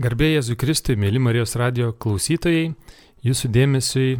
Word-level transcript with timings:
Garbėjai 0.00 0.38
Jėzui 0.38 0.54
Kristui, 0.56 0.94
mėly 0.96 1.20
Marijos 1.20 1.58
radio 1.60 1.90
klausytojai, 1.92 2.70
jūsų 3.20 3.48
dėmesiui 3.52 4.14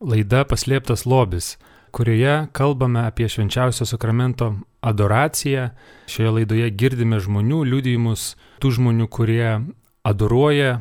laida 0.00 0.46
Paslėptas 0.48 1.02
lobis, 1.04 1.58
kurioje 1.92 2.46
kalbame 2.56 3.02
apie 3.04 3.26
švenčiausio 3.28 3.84
sakramento 3.84 4.54
adoraciją. 4.80 5.66
Šioje 6.08 6.30
laidoje 6.38 6.70
girdime 6.80 7.18
žmonių 7.20 7.58
liudijimus, 7.68 8.30
tų 8.64 8.70
žmonių, 8.78 9.10
kurie 9.12 9.50
adoruoja, 10.08 10.78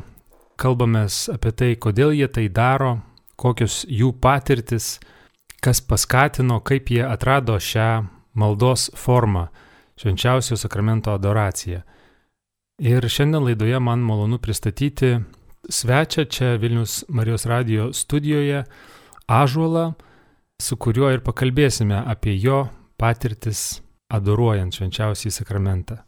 kalbame 0.56 1.04
apie 1.34 1.52
tai, 1.52 1.74
kodėl 1.76 2.16
jie 2.16 2.30
tai 2.32 2.46
daro, 2.48 3.02
kokios 3.36 3.82
jų 3.92 4.14
patirtis, 4.24 5.02
kas 5.60 5.84
paskatino, 5.84 6.62
kaip 6.64 6.94
jie 6.96 7.04
atrado 7.04 7.60
šią 7.60 8.06
maldos 8.40 8.88
formą- 8.96 9.50
švenčiausio 10.00 10.56
sakramento 10.56 11.12
adoraciją. 11.12 11.84
Ir 12.76 13.08
šiandien 13.08 13.44
laidoje 13.44 13.80
man 13.80 14.02
malonu 14.04 14.36
pristatyti 14.38 15.20
svečią 15.70 16.26
čia 16.26 16.56
Vilnius 16.60 17.06
Marijos 17.08 17.46
radio 17.46 17.94
studijoje, 17.94 18.64
Ažuolą, 19.28 19.94
su 20.62 20.76
kuriuo 20.78 21.14
ir 21.16 21.24
pakalbėsime 21.24 21.96
apie 22.06 22.34
jo 22.36 22.66
patirtis 23.00 23.80
adoruojant 24.12 24.76
švenčiausiai 24.76 25.32
sakramentą. 25.32 26.02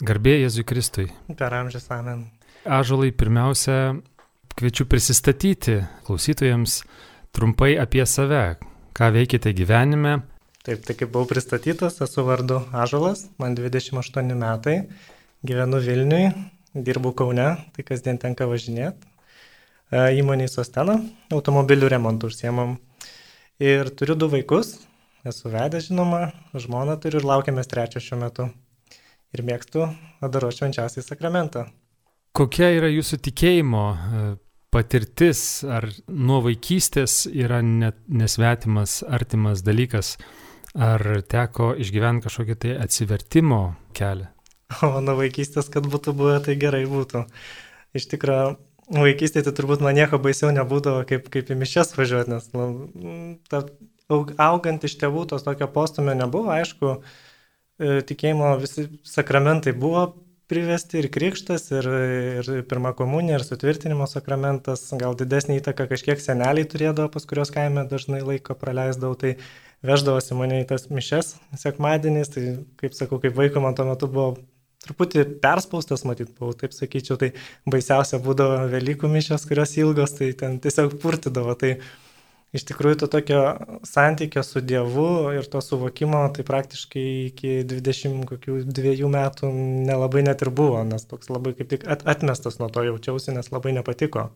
Garbė 0.00 0.38
Jėzui 0.38 0.64
Kristui. 0.64 1.10
Per 1.36 1.54
amžius 1.54 1.90
amen. 1.92 2.24
Ažuolai, 2.64 3.12
pirmiausia, 3.12 4.00
kviečiu 4.56 4.88
prisistatyti 4.88 5.76
klausytojams 6.08 6.80
trumpai 7.36 7.74
apie 7.76 8.06
save, 8.08 8.56
ką 8.96 9.12
veikite 9.12 9.52
gyvenime. 9.52 10.22
Taip, 10.64 10.88
tai 10.88 10.96
kaip 10.96 11.12
buvau 11.12 11.28
pristatytas, 11.28 12.00
esu 12.00 12.24
vardu 12.24 12.62
Ažuolas, 12.72 13.26
man 13.38 13.54
28 13.60 14.34
metai 14.40 14.78
gyvenu 15.46 15.78
Vilniui, 15.82 16.32
dirbu 16.74 17.12
Kaune, 17.14 17.48
tai 17.74 17.84
kasdien 17.86 18.18
tenka 18.18 18.48
važinėti. 18.50 19.06
Įmonė 19.88 20.48
Sostena, 20.52 20.98
automobilių 21.32 21.88
remontų 21.94 22.28
užsiemam. 22.28 22.76
Ir 23.62 23.88
turiu 23.96 24.14
du 24.18 24.28
vaikus, 24.30 24.74
esu 25.26 25.50
vedęs 25.50 25.88
žinoma, 25.88 26.28
žmoną 26.52 26.98
turiu 27.00 27.22
ir 27.22 27.28
laukiamės 27.30 27.70
trečio 27.70 28.02
šiuo 28.02 28.20
metu. 28.20 28.48
Ir 29.32 29.44
mėgstu 29.44 29.86
adaro 30.24 30.50
švenčiausiai 30.52 31.04
sakramentą. 31.04 31.66
Kokia 32.36 32.68
yra 32.76 32.88
jūsų 32.92 33.18
tikėjimo 33.26 33.84
e, 33.88 34.22
patirtis, 34.72 35.64
ar 35.64 35.88
nuo 36.08 36.42
vaikystės 36.44 37.26
yra 37.32 37.60
net 37.64 37.98
nesvetimas, 38.08 39.00
artimas 39.04 39.64
dalykas, 39.66 40.16
ar 40.76 41.02
teko 41.28 41.74
išgyventi 41.80 42.28
kažkokį 42.28 42.58
tai 42.62 42.76
atsivertimo 42.84 43.62
kelią? 43.96 44.30
O 44.84 45.00
nuo 45.04 45.16
vaikystės, 45.18 45.70
kad 45.72 45.86
būtų 45.88 46.14
buvę, 46.16 46.38
tai 46.44 46.56
gerai 46.60 46.84
būtų. 46.88 47.24
Iš 47.96 48.08
tikrųjų, 48.12 48.56
vaikystėje 48.94 49.48
tai 49.48 49.54
turbūt 49.56 49.84
man 49.84 49.96
nieko 49.96 50.20
baisiau 50.22 50.52
nebūdavo, 50.54 51.04
kaip, 51.08 51.28
kaip 51.32 51.52
į 51.52 51.58
mišes 51.62 51.94
važiuoti, 51.96 52.34
nes 52.34 52.48
nu, 52.56 52.68
ta, 53.48 53.64
augant 54.40 54.84
iš 54.84 54.96
tėvų 55.00 55.26
tos 55.32 55.44
tokio 55.46 55.68
postumio 55.72 56.14
nebuvo, 56.16 56.52
aišku, 56.54 56.98
e, 57.80 58.00
tikėjimo 58.08 58.54
visi 58.62 58.88
sakramentai 59.08 59.74
buvo 59.76 60.10
privesti 60.48 61.02
ir 61.02 61.10
krikštas, 61.12 61.66
ir, 61.76 61.88
ir 62.40 62.50
pirma 62.68 62.94
komunija, 62.96 63.36
ir 63.36 63.44
sutvirtinimo 63.44 64.06
sakramentas, 64.08 64.86
gal 65.00 65.16
didesnį 65.18 65.58
įtaką 65.60 65.88
kažkiek 65.90 66.22
seneliai 66.24 66.68
turėdavo, 66.68 67.10
pas 67.12 67.28
kurios 67.28 67.52
kaime 67.52 67.84
dažnai 67.88 68.22
laiko 68.24 68.56
praleisdavau, 68.56 69.16
tai 69.20 69.34
veždavosi 69.84 70.38
mane 70.38 70.62
į 70.62 70.68
tas 70.70 70.88
mišes 70.88 71.34
sekmadieniais, 71.60 72.32
tai 72.32 72.46
kaip 72.80 72.96
sakau, 72.96 73.20
kaip 73.20 73.36
vaiko 73.36 73.60
man 73.64 73.76
tuo 73.76 73.84
metu 73.90 74.08
buvo 74.08 74.38
truputį 74.86 75.24
perspaustas, 75.42 76.04
matyt, 76.08 76.34
buvau, 76.38 76.54
taip 76.56 76.74
sakyčiau, 76.76 77.18
tai 77.20 77.32
baisiausia 77.70 78.20
būdavo 78.22 78.68
Velykų 78.72 79.10
mišės, 79.12 79.46
kurios 79.48 79.74
ilgos, 79.80 80.14
tai 80.18 80.30
ten 80.38 80.58
tiesiog 80.62 80.98
purtidavo. 81.02 81.54
Tai 81.58 81.74
iš 82.56 82.64
tikrųjų 82.70 83.00
to 83.02 83.10
tokio 83.12 83.42
santykio 83.88 84.44
su 84.46 84.62
Dievu 84.64 85.34
ir 85.36 85.48
to 85.52 85.62
suvokimo, 85.64 86.22
tai 86.34 86.46
praktiškai 86.48 87.06
iki 87.28 87.54
22 87.68 89.12
metų 89.14 89.52
nelabai 89.88 90.24
net 90.26 90.44
ir 90.46 90.52
buvo, 90.54 90.84
nes 90.88 91.08
toks 91.10 91.32
labai 91.32 91.56
kaip 91.58 91.74
tik 91.74 91.88
atmestas 91.88 92.60
nuo 92.62 92.70
to 92.72 92.86
jaučiausi, 92.88 93.34
nes 93.36 93.50
labai 93.54 93.74
nepatiko. 93.80 94.30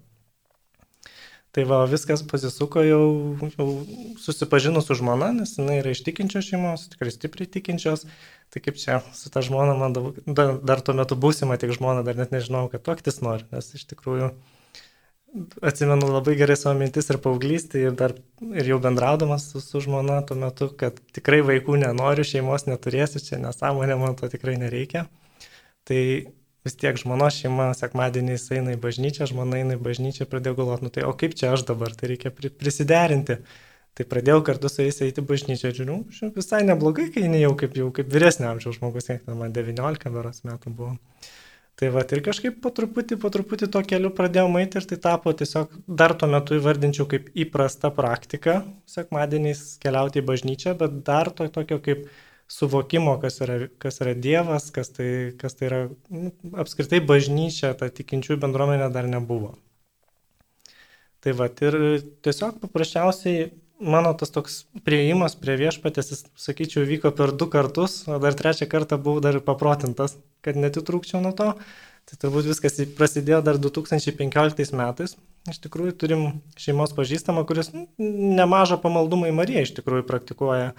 Tai 1.53 1.67
va, 1.69 1.83
viskas 1.85 2.23
pasisuko 2.25 2.81
jau, 2.81 3.03
jau 3.53 3.67
susipažinus 4.21 4.87
su 4.89 4.95
žmona, 4.97 5.35
nes 5.37 5.51
jinai 5.59 5.83
yra 5.83 5.93
iš 5.93 6.01
tikinčios 6.07 6.47
šeimos, 6.49 6.87
tikrai 6.95 7.13
stipriai 7.13 7.51
tikinčios. 7.59 8.07
Tai 8.53 8.61
kaip 8.61 8.77
čia 8.77 8.99
su 9.17 9.31
ta 9.33 9.41
žmona, 9.45 9.73
man 9.81 9.95
dar, 9.97 10.59
dar 10.61 10.83
tuo 10.85 10.93
metu 10.97 11.17
būsima 11.17 11.57
tik 11.61 11.73
žmona, 11.73 12.03
dar 12.05 12.19
net 12.19 12.35
nežinau, 12.35 12.67
kad 12.73 12.85
toktis 12.85 13.23
nori, 13.25 13.47
nes 13.53 13.71
iš 13.79 13.87
tikrųjų 13.95 14.29
atsimenu 15.65 16.11
labai 16.13 16.35
gerai 16.37 16.59
savo 16.61 16.75
mintis 16.77 17.09
ir 17.09 17.19
paauglystį 17.25 17.87
ir, 17.87 17.97
dar, 17.97 18.13
ir 18.53 18.69
jau 18.69 18.77
bendraudamas 18.85 19.49
su, 19.53 19.63
su 19.65 19.81
žmona 19.81 20.21
tuo 20.29 20.37
metu, 20.37 20.69
kad 20.77 21.01
tikrai 21.17 21.41
vaikų 21.49 21.79
nenoriu, 21.81 22.27
šeimos 22.29 22.67
neturėsiu, 22.69 23.23
čia 23.25 23.41
nesąmonė, 23.41 23.97
man 24.01 24.19
to 24.21 24.29
tikrai 24.33 24.59
nereikia. 24.61 25.07
Tai 25.89 26.03
vis 26.67 26.79
tiek 26.79 26.99
žmonos 27.01 27.41
šeima 27.41 27.73
sekmadieniais 27.79 28.45
eina 28.55 28.77
į 28.77 28.81
bažnyčią, 28.83 29.27
žmona 29.33 29.63
eina 29.63 29.79
į 29.79 29.83
bažnyčią, 29.83 30.29
pradėjau 30.31 30.61
galvoti, 30.61 30.87
nu 30.87 30.93
tai 30.95 31.07
o 31.09 31.17
kaip 31.17 31.35
čia 31.39 31.55
aš 31.57 31.65
dabar, 31.73 31.97
tai 31.97 32.13
reikia 32.13 32.31
prisiderinti. 32.37 33.41
Tai 33.93 34.07
pradėjau 34.09 34.41
kartu 34.47 34.71
su 34.73 34.87
jais 34.87 35.03
eiti 35.05 35.21
bažnyčią, 35.29 35.71
žiūriu, 35.77 35.99
visai 36.33 36.63
neblogai, 36.65 37.11
kai 37.13 37.27
ne 37.29 37.43
jau 37.43 37.53
kaip, 37.61 37.75
jau 37.77 37.91
kaip 37.93 38.09
vyresnio 38.13 38.49
amžiaus 38.49 38.79
žmogus, 38.79 39.11
kiek 39.11 39.27
man 39.29 39.53
19 39.53 40.13
beros 40.15 40.41
metų 40.49 40.73
buvo. 40.79 40.95
Tai 41.77 41.89
va, 41.93 42.03
ir 42.15 42.21
kažkaip 42.25 42.59
po 42.65 42.71
truputį, 42.73 43.17
po 43.21 43.29
truputį 43.33 43.69
to 43.73 43.81
keliu 43.89 44.11
pradėjau 44.17 44.49
eiti 44.61 44.81
ir 44.81 44.87
tai 44.89 44.99
tapo 45.07 45.33
tiesiog 45.37 45.73
dar 46.01 46.13
tuo 46.17 46.29
metu 46.33 46.57
įvardinčiau 46.57 47.09
kaip 47.09 47.31
įprasta 47.45 47.91
praktika, 47.97 48.61
sekmadieniais 48.89 49.63
keliauti 49.83 50.21
į 50.21 50.27
bažnyčią, 50.29 50.77
bet 50.81 51.01
dar 51.07 51.33
to 51.37 51.49
tokio 51.53 51.81
kaip 51.85 52.05
suvokimo, 52.53 53.17
kas 53.21 53.41
yra, 53.45 53.59
kas 53.83 54.01
yra 54.05 54.13
Dievas, 54.17 54.69
kas 54.73 54.93
tai, 54.93 55.09
kas 55.41 55.57
tai 55.57 55.69
yra 55.69 55.81
nu, 56.13 56.33
apskritai 56.65 57.01
bažnyčia, 57.09 57.73
ta 57.77 57.89
tikinčių 57.89 58.37
bendruomenė 58.41 58.89
dar 58.93 59.09
nebuvo. 59.09 59.55
Tai 61.23 61.37
va, 61.39 61.49
ir 61.49 61.77
tiesiog 62.27 62.61
paprasčiausiai 62.65 63.49
mano 63.83 64.13
tas 64.19 64.33
toks 64.33 64.63
prieimas 64.87 65.35
prie 65.39 65.57
viešpatės, 65.61 66.13
jis, 66.15 66.25
sakyčiau, 66.39 66.85
vyko 66.89 67.13
per 67.17 67.35
du 67.37 67.49
kartus, 67.51 68.03
o 68.09 68.19
dar 68.23 68.37
trečią 68.39 68.69
kartą 68.71 68.99
buvau 69.03 69.23
dar 69.25 69.39
paprotintas, 69.45 70.17
kad 70.45 70.59
netitrūkčiau 70.59 71.23
nuo 71.25 71.35
to. 71.37 71.53
Tai 72.09 72.19
turbūt 72.19 72.49
viskas 72.51 72.81
prasidėjo 72.99 73.39
dar 73.47 73.61
2015 73.63 74.75
metais. 74.75 75.15
Iš 75.51 75.61
tikrųjų 75.63 75.95
turim 75.99 76.25
šeimos 76.59 76.95
pažįstamą, 76.97 77.45
kuris 77.47 77.71
nemažą 77.99 78.79
pamaldumą 78.83 79.31
į 79.31 79.37
Mariją 79.39 79.63
iš 79.67 79.75
tikrųjų 79.79 80.07
praktikuoja. 80.09 80.73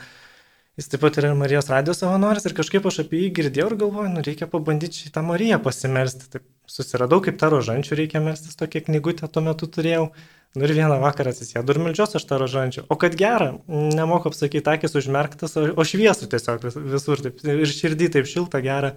Jis 0.79 0.89
taip 0.89 1.03
pat 1.05 1.19
yra 1.21 1.31
Marijos 1.37 1.69
radijos 1.69 2.01
savanoris 2.01 2.47
ir 2.49 2.55
kažkaip 2.57 2.87
aš 2.89 3.03
apie 3.03 3.21
jį 3.25 3.31
girdėjau 3.39 3.69
ir 3.69 3.77
galvoju, 3.85 4.11
nu 4.15 4.23
reikia 4.25 4.49
pabandyti 4.51 5.05
šitą 5.05 5.23
Mariją 5.27 5.61
pasimelsti. 5.63 6.31
Taip 6.33 6.47
susiradau, 6.69 7.19
kaip 7.23 7.39
tą 7.41 7.49
rožančių 7.53 7.97
reikia 7.99 8.21
melstis, 8.23 8.57
tokią 8.59 8.85
knygutę 8.87 9.29
tuo 9.31 9.43
metu 9.45 9.69
turėjau. 9.69 10.09
Nu 10.53 10.67
ir 10.67 10.75
vieną 10.77 10.99
vakarą 11.01 11.31
atsisėdu 11.33 11.73
ir 11.73 11.79
melžiuosi 11.81 12.19
aš 12.19 12.25
tą 12.29 12.37
rožančių. 12.37 12.83
O 12.93 12.97
kad 13.01 13.15
gera, 13.17 13.55
nemoku 13.67 14.29
apsakyti, 14.29 14.69
akis 14.69 14.93
užmerktas, 14.99 15.57
o, 15.57 15.85
šviesų 15.89 16.29
tiesiog 16.29 16.67
visur, 16.93 17.23
taip, 17.25 17.41
ir 17.41 17.73
širdį 17.73 18.11
taip 18.13 18.29
šilta, 18.29 18.61
gera. 18.61 18.93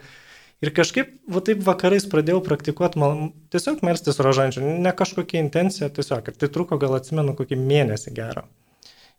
Ir 0.64 0.72
kažkaip, 0.76 1.14
va 1.32 1.40
taip 1.44 1.64
vakarais 1.64 2.04
pradėjau 2.12 2.42
praktikuoti, 2.44 3.00
mal, 3.00 3.16
tiesiog 3.52 3.80
melstis 3.88 4.20
rožančių, 4.20 4.68
ne 4.84 4.92
kažkokia 5.00 5.40
intencija, 5.40 5.88
tiesiog. 5.96 6.28
Ir 6.28 6.38
tai 6.44 6.52
truko, 6.52 6.76
gal 6.80 6.98
atsimenu, 7.00 7.32
kokį 7.40 7.60
mėnesį 7.60 8.12
gerą. 8.20 8.44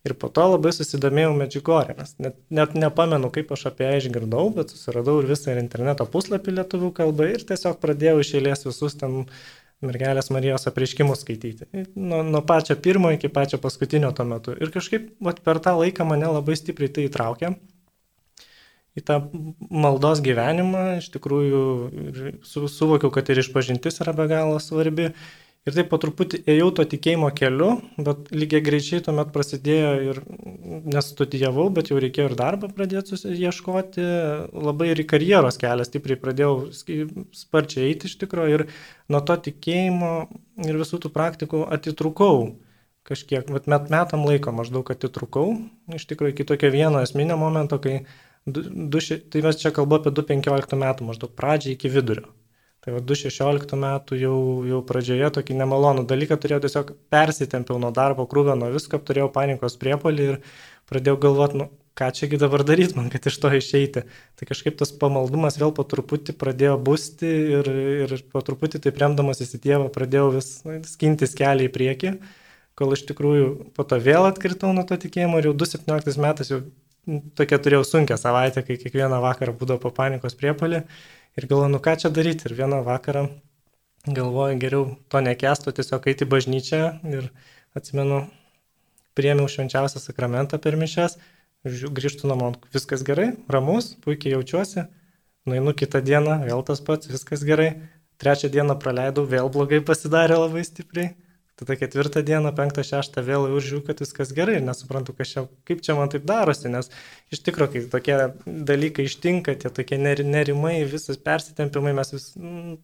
Ir 0.06 0.14
po 0.22 0.30
to 0.32 0.46
labai 0.54 0.72
susidomėjau 0.76 1.34
Medžiugorė, 1.36 1.96
nes 1.98 2.14
net, 2.22 2.36
net 2.54 2.76
nepamenu, 2.78 3.32
kaip 3.34 3.50
aš 3.56 3.68
apie 3.72 3.88
ją 3.88 4.02
išgirdau, 4.02 4.50
bet 4.56 4.72
susiradau 4.72 5.18
ir 5.22 5.30
visą 5.32 5.56
interneto 5.58 6.06
puslapį 6.14 6.60
lietuvių 6.60 6.92
kalbą 7.00 7.32
ir 7.34 7.46
tiesiog 7.50 7.80
pradėjau 7.82 8.20
iš 8.22 8.36
eilės 8.40 8.68
visus 8.68 8.96
ten 9.02 9.24
mergelės 9.84 10.32
Marijos 10.34 10.70
apreiškimus 10.70 11.24
skaityti. 11.26 11.68
Nuo, 11.96 12.22
nuo 12.26 12.42
pačio 12.46 12.78
pirmo 12.82 13.12
iki 13.14 13.30
pačio 13.34 13.60
paskutinio 13.62 14.14
tuo 14.16 14.26
metu. 14.30 14.56
Ir 14.58 14.72
kažkaip 14.74 15.12
vat, 15.24 15.42
per 15.46 15.60
tą 15.66 15.76
laiką 15.82 16.08
mane 16.08 16.30
labai 16.30 16.56
stipriai 16.58 16.94
tai 16.94 17.10
įtraukė 17.10 17.54
į 18.98 19.04
tą 19.06 19.20
maldos 19.70 20.22
gyvenimą. 20.26 20.86
Iš 21.02 21.12
tikrųjų 21.14 21.64
su, 22.48 22.66
suvokiau, 22.72 23.12
kad 23.14 23.30
ir 23.30 23.44
išpažintis 23.44 24.02
yra 24.04 24.16
be 24.18 24.28
galo 24.32 24.58
svarbi. 24.64 25.12
Ir 25.68 25.76
taip 25.76 25.90
po 25.92 25.98
truputį 26.00 26.40
ėjau 26.48 26.68
to 26.78 26.84
tikėjimo 26.88 27.28
keliu, 27.36 27.74
bet 28.00 28.30
lygiai 28.32 28.64
greičiai 28.64 29.02
tuomet 29.04 29.34
prasidėjo 29.36 29.90
ir 30.06 30.22
nestudijavau, 30.94 31.66
bet 31.76 31.92
jau 31.92 31.98
reikėjo 32.00 32.30
ir 32.30 32.36
darbą 32.40 32.70
pradėti 32.72 33.20
ieškoti, 33.34 34.06
labai 34.54 34.94
ir 34.94 35.02
karjeros 35.12 35.60
kelią 35.60 35.88
stipriai 35.90 36.22
pradėjau 36.22 36.70
sparčiai 37.36 37.90
eiti 37.90 38.08
iš 38.08 38.16
tikrųjų 38.24 38.56
ir 38.56 38.66
nuo 39.12 39.24
to 39.28 39.36
tikėjimo 39.50 40.14
ir 40.70 40.80
visų 40.80 41.02
tų 41.04 41.12
praktikų 41.18 41.66
atitrukau 41.76 42.54
kažkiek, 43.08 43.52
bet 43.52 43.68
met 43.72 43.92
metam 43.92 44.24
laiko 44.28 44.56
maždaug 44.56 44.88
atitrukau, 44.96 45.50
iš 45.96 46.08
tikrųjų 46.08 46.36
iki 46.36 46.48
tokio 46.48 46.72
vieno 46.72 47.04
esminio 47.04 47.36
momento, 47.40 47.80
kai, 47.84 48.02
du, 48.48 48.64
du, 48.64 49.04
tai 49.04 49.44
mes 49.44 49.60
čia 49.60 49.76
kalbu 49.76 50.00
apie 50.00 50.16
2-15 50.16 50.80
metų 50.80 51.12
maždaug 51.12 51.36
pradžią 51.36 51.76
iki 51.76 51.92
vidurio 51.92 52.28
Tai 52.86 52.94
va 52.96 53.02
2016 53.04 53.74
metų 53.82 54.20
jau, 54.22 54.38
jau 54.70 54.84
pradžioje 54.88 55.32
tokį 55.40 55.58
nemalonų 55.60 56.06
dalyką 56.08 56.38
turėjau 56.40 56.62
tiesiog 56.68 56.94
persitempiau 57.12 57.80
nuo 57.82 57.90
darbo 57.96 58.28
krūvio, 58.30 58.56
nuo 58.60 58.70
visko, 58.72 59.00
turėjau 59.02 59.28
panikos 59.34 59.76
priepolį 59.82 60.28
ir 60.32 60.40
pradėjau 60.88 61.18
galvoti, 61.26 61.62
nu, 61.64 61.68
ką 61.98 62.12
čiagi 62.14 62.38
dabar 62.38 62.62
daryti 62.68 62.96
man, 62.98 63.10
kad 63.14 63.26
iš 63.28 63.40
to 63.42 63.52
išeiti. 63.58 64.04
Tai 64.38 64.48
kažkaip 64.50 64.78
tas 64.80 64.94
pamaldumas 65.02 65.58
vėl 65.60 65.74
po 65.76 65.86
truputį 65.90 66.38
pradėjo 66.38 66.78
būsti 66.88 67.32
ir, 67.58 67.70
ir 68.06 68.16
po 68.32 68.44
truputį 68.46 68.84
taip 68.86 69.02
remdamas 69.02 69.42
į 69.42 69.62
Dievą 69.64 69.90
pradėjau 69.94 70.30
vis 70.38 70.52
nu, 70.68 70.78
skintis 70.86 71.34
kelią 71.38 71.68
į 71.68 71.74
priekį, 71.74 72.14
kol 72.78 72.94
iš 72.94 73.08
tikrųjų 73.10 73.74
po 73.76 73.88
to 73.90 73.98
vėl 73.98 74.30
atkritau 74.30 74.70
nuo 74.78 74.86
to 74.88 75.00
tikėjimo 75.02 75.42
ir 75.42 75.50
jau 75.50 75.58
2017 75.66 76.22
metais 76.22 76.54
jau 76.54 76.62
tokia 77.40 77.58
turėjau 77.64 77.86
sunkę 77.88 78.18
savaitę, 78.20 78.62
kai 78.68 78.78
kiekvieną 78.78 79.22
vakarą 79.24 79.56
būdavo 79.58 79.88
po 79.88 79.94
panikos 79.96 80.38
priepolį 80.38 80.84
Ir 81.38 81.46
galvoju, 81.46 81.70
nu 81.76 81.80
ką 81.84 81.94
čia 82.02 82.10
daryti. 82.10 82.48
Ir 82.50 82.56
vieną 82.58 82.82
vakarą 82.86 83.28
galvoju, 84.08 84.58
geriau 84.62 84.86
to 85.12 85.22
nekesto, 85.22 85.74
tiesiog 85.76 86.08
eiti 86.10 86.26
į 86.26 86.32
bažnyčią. 86.32 86.80
Ir 87.14 87.30
atsimenu, 87.78 88.24
priemiau 89.18 89.50
švenčiausią 89.52 90.02
sakramentą 90.02 90.58
per 90.62 90.78
mišęs, 90.80 91.18
grįžtu 91.66 92.30
namo, 92.30 92.54
viskas 92.74 93.04
gerai, 93.06 93.32
ramus, 93.54 93.94
puikiai 94.06 94.36
jaučiuosi. 94.36 94.88
Nueinu 95.48 95.74
kitą 95.78 96.02
dieną, 96.04 96.42
vėl 96.48 96.66
tas 96.68 96.82
pats, 96.84 97.10
viskas 97.12 97.46
gerai. 97.48 97.70
Trečią 98.18 98.50
dieną 98.50 98.80
praleidau, 98.82 99.28
vėl 99.30 99.50
blogai 99.54 99.80
pasidarė 99.86 100.40
labai 100.42 100.64
stipriai. 100.66 101.14
Tada 101.58 101.74
ketvirtą 101.74 102.22
dieną, 102.22 102.52
penktą, 102.54 102.84
šeštą 102.86 103.24
vėl 103.26 103.48
jau 103.50 103.62
žiūriu, 103.66 103.80
kad 103.88 104.02
viskas 104.04 104.30
gerai 104.38 104.60
ir 104.60 104.66
nesuprantu, 104.66 105.16
čia, 105.26 105.48
kaip 105.66 105.80
čia 105.82 105.96
man 105.98 106.12
taip 106.14 106.28
darosi, 106.30 106.70
nes 106.70 106.92
iš 107.34 107.42
tikrųjų, 107.48 107.72
kai 107.74 107.82
tokie 107.96 108.18
dalykai 108.46 109.08
ištinka, 109.10 109.56
tie 109.64 109.72
tokie 109.74 109.98
nerimai, 109.98 110.76
visas 110.92 111.18
persitempimai, 111.18 111.96
mes 111.98 112.14
vis, 112.14 112.28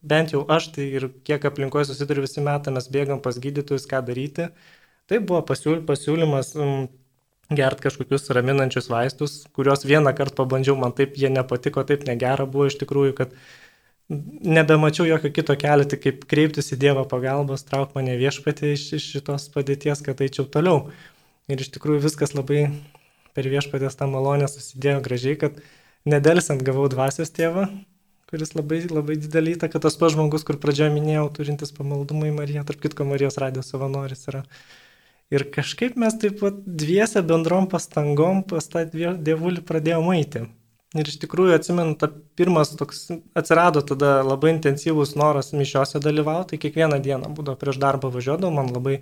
bent 0.02 0.34
jau 0.34 0.42
aš 0.58 0.72
tai 0.74 0.88
ir 0.98 1.06
kiek 1.30 1.46
aplinkoje 1.52 1.92
susiduriu 1.92 2.26
visi 2.26 2.42
metai, 2.42 2.74
mes 2.74 2.90
bėgam 2.90 3.22
pas 3.22 3.38
gydytojus, 3.38 3.86
ką 3.92 4.02
daryti. 4.10 4.50
Tai 5.06 5.22
buvo 5.22 5.44
pasiūly, 5.46 5.84
pasiūlymas 5.86 6.56
gert 7.54 7.82
kažkokius 7.84 8.32
raminančius 8.34 8.90
vaistus, 8.90 9.44
kuriuos 9.54 9.86
vieną 9.86 10.16
kartą 10.18 10.42
pabandžiau, 10.42 10.80
man 10.80 10.98
taip 10.98 11.14
jie 11.20 11.30
nepatiko, 11.30 11.86
taip 11.86 12.08
negera 12.10 12.50
buvo 12.50 12.72
iš 12.72 12.80
tikrųjų, 12.82 13.14
kad 13.22 13.38
nebemačiau 14.10 15.08
jokio 15.08 15.32
kito 15.34 15.56
kelio, 15.60 15.86
tik 15.90 16.04
kaip 16.04 16.26
kreiptis 16.30 16.74
į 16.76 16.80
Dievo 16.82 17.06
pagalbos, 17.10 17.64
trauk 17.68 17.96
mane 17.98 18.18
viešpatį 18.20 18.74
iš, 18.76 18.86
iš 19.00 19.08
šitos 19.16 19.48
padėties, 19.54 20.04
kad 20.06 20.22
eičiau 20.24 20.46
toliau. 20.50 20.90
Ir 21.52 21.64
iš 21.64 21.72
tikrųjų 21.76 22.04
viskas 22.06 22.36
labai 22.36 22.68
per 23.36 23.48
viešpatės 23.50 23.98
tą 24.00 24.08
malonę 24.12 24.48
susidėjo 24.52 25.02
gražiai, 25.04 25.40
kad 25.40 25.58
nedelsant 26.10 26.64
gavau 26.66 26.86
dvasios 26.92 27.32
tėvą, 27.34 27.68
kuris 28.32 28.56
labai, 28.58 28.82
labai 28.90 29.18
didelį 29.22 29.58
įtaką, 29.58 29.82
tas 29.84 29.98
pats 30.00 30.16
žmogus, 30.16 30.46
kur 30.48 30.60
pradžioje 30.62 30.94
minėjau, 30.94 31.28
turintis 31.38 31.74
pamaldumą 31.76 32.30
į 32.30 32.38
Mariją, 32.38 32.64
tarp 32.68 32.82
kitko 32.84 33.08
Marijos 33.08 33.40
radijos 33.42 33.70
savanoris 33.74 34.26
yra. 34.32 34.44
Ir 35.34 35.48
kažkaip 35.54 35.96
mes 35.98 36.16
taip 36.22 36.40
pat 36.42 36.60
dviese 36.66 37.24
bendrom 37.26 37.70
pastangom 37.72 38.44
pas 38.46 38.68
tą 38.70 38.84
dievulį 38.94 39.64
pradėjome 39.66 40.18
eiti. 40.20 40.44
Ir 40.94 41.10
iš 41.10 41.16
tikrųjų 41.24 41.56
atsimenu, 41.58 41.96
ta 41.98 42.06
pirmas 42.38 42.76
toks 42.78 43.08
atsirado 43.40 43.82
tada 43.82 44.20
labai 44.22 44.52
intensyvus 44.54 45.16
noras 45.18 45.50
mišiose 45.58 45.98
dalyvauti, 46.04 46.54
tai 46.54 46.60
kiekvieną 46.62 47.00
dieną 47.02 47.32
būdavo 47.34 47.58
prieš 47.58 47.80
darbą 47.82 48.12
važiuodavau, 48.14 48.54
man 48.54 48.70
labai 48.76 49.00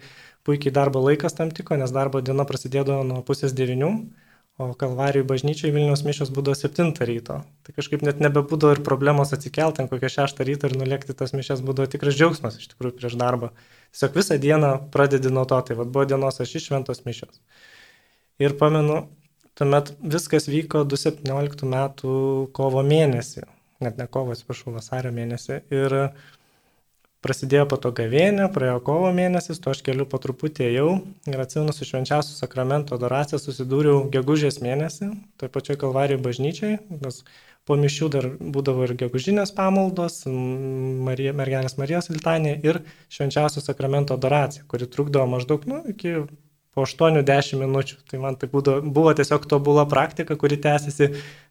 puikiai 0.48 0.72
darbo 0.72 1.02
laikas 1.04 1.36
tam 1.36 1.52
tiko, 1.52 1.76
nes 1.76 1.92
darbo 1.92 2.24
diena 2.24 2.48
prasidėdavo 2.48 3.04
nuo 3.10 3.20
pusės 3.28 3.52
devinių, 3.58 3.92
o 4.62 4.70
Kalvarijų 4.78 5.28
bažnyčiai 5.28 5.74
Vilnius 5.76 6.06
mišios 6.08 6.32
būdavo 6.32 6.56
7 6.62 6.96
ryto. 7.10 7.42
Tai 7.66 7.76
kažkaip 7.76 8.08
net 8.08 8.24
nebebūdavo 8.24 8.78
ir 8.78 8.84
problemos 8.88 9.36
atsikelti 9.36 9.84
ant 9.84 9.92
kokią 9.92 10.12
6 10.16 10.44
ryto 10.48 10.72
ir 10.72 10.80
nulėkti 10.80 11.16
tas 11.18 11.36
mišias 11.36 11.64
būdavo 11.66 11.92
tikras 11.92 12.16
džiaugsmas 12.16 12.60
iš 12.62 12.72
tikrųjų 12.72 13.02
prieš 13.02 13.20
darbą. 13.20 13.52
Tiesiog 13.92 14.20
visą 14.20 14.40
dieną 14.40 14.74
pradedi 14.94 15.32
nuo 15.34 15.44
to, 15.50 15.60
tai 15.68 15.76
vad 15.80 15.92
buvo 15.92 16.08
dienos 16.08 16.40
aš 16.40 16.56
išventos 16.62 17.04
mišios. 17.08 17.42
Ir 18.40 18.56
pamenu, 18.60 19.10
Tuomet 19.62 19.92
viskas 20.02 20.48
vyko 20.50 20.80
2017 20.90 21.68
metų 21.69 22.13
kovo 22.58 22.81
mėnesį, 22.81 23.44
net 23.86 24.00
ne 24.02 24.08
kovo, 24.10 24.34
atsiprašau, 24.34 24.72
vasario 24.74 25.12
mėnesį. 25.13 25.60
Ir 25.69 25.94
prasidėjo 27.22 27.68
po 27.69 27.78
to 27.84 27.92
gavėnė, 28.00 28.48
praėjo 28.56 28.80
kovo 28.88 29.12
mėnesis, 29.13 29.62
to 29.62 29.69
aš 29.75 29.84
keliu 29.86 30.10
po 30.10 30.18
truputį 30.24 30.66
ėjau 30.66 30.90
ir 31.30 31.46
atsimenu 31.46 31.78
su 31.78 31.86
švenčiausiu 31.86 32.34
sakramento 32.40 32.98
adoracija 32.98 33.38
susidūriau 33.38 34.08
gegužės 34.18 34.58
mėnesį, 34.66 35.13
toj 35.38 35.54
pačioj 35.54 35.78
Kalvarijų 35.86 36.24
bažnyčiai, 36.25 36.81
nes 36.98 37.22
po 37.69 37.78
mišių 37.78 38.14
dar 38.18 38.31
būdavo 38.42 38.90
ir 38.90 38.98
gegužinės 38.98 39.54
pamaldos, 39.54 40.24
Marija, 40.25 41.38
mergelės 41.38 41.78
Marijos 41.78 42.10
litanė 42.10 42.57
ir 42.66 42.81
švenčiausio 43.14 43.62
sakramento 43.62 44.18
adoracija, 44.18 44.66
kuri 44.66 44.90
trukdavo 44.90 45.30
maždaug 45.38 45.69
nu, 45.69 45.84
iki 45.94 46.24
po 46.75 46.85
8-10 46.88 47.59
minučių. 47.59 47.97
Tai 48.09 48.21
man 48.23 48.38
tai 48.39 48.50
būdavo, 48.51 48.83
buvo 48.95 49.13
tiesiog 49.18 49.47
tobula 49.51 49.83
praktika, 49.89 50.38
kuri 50.39 50.59
tęsiasi 50.62 51.09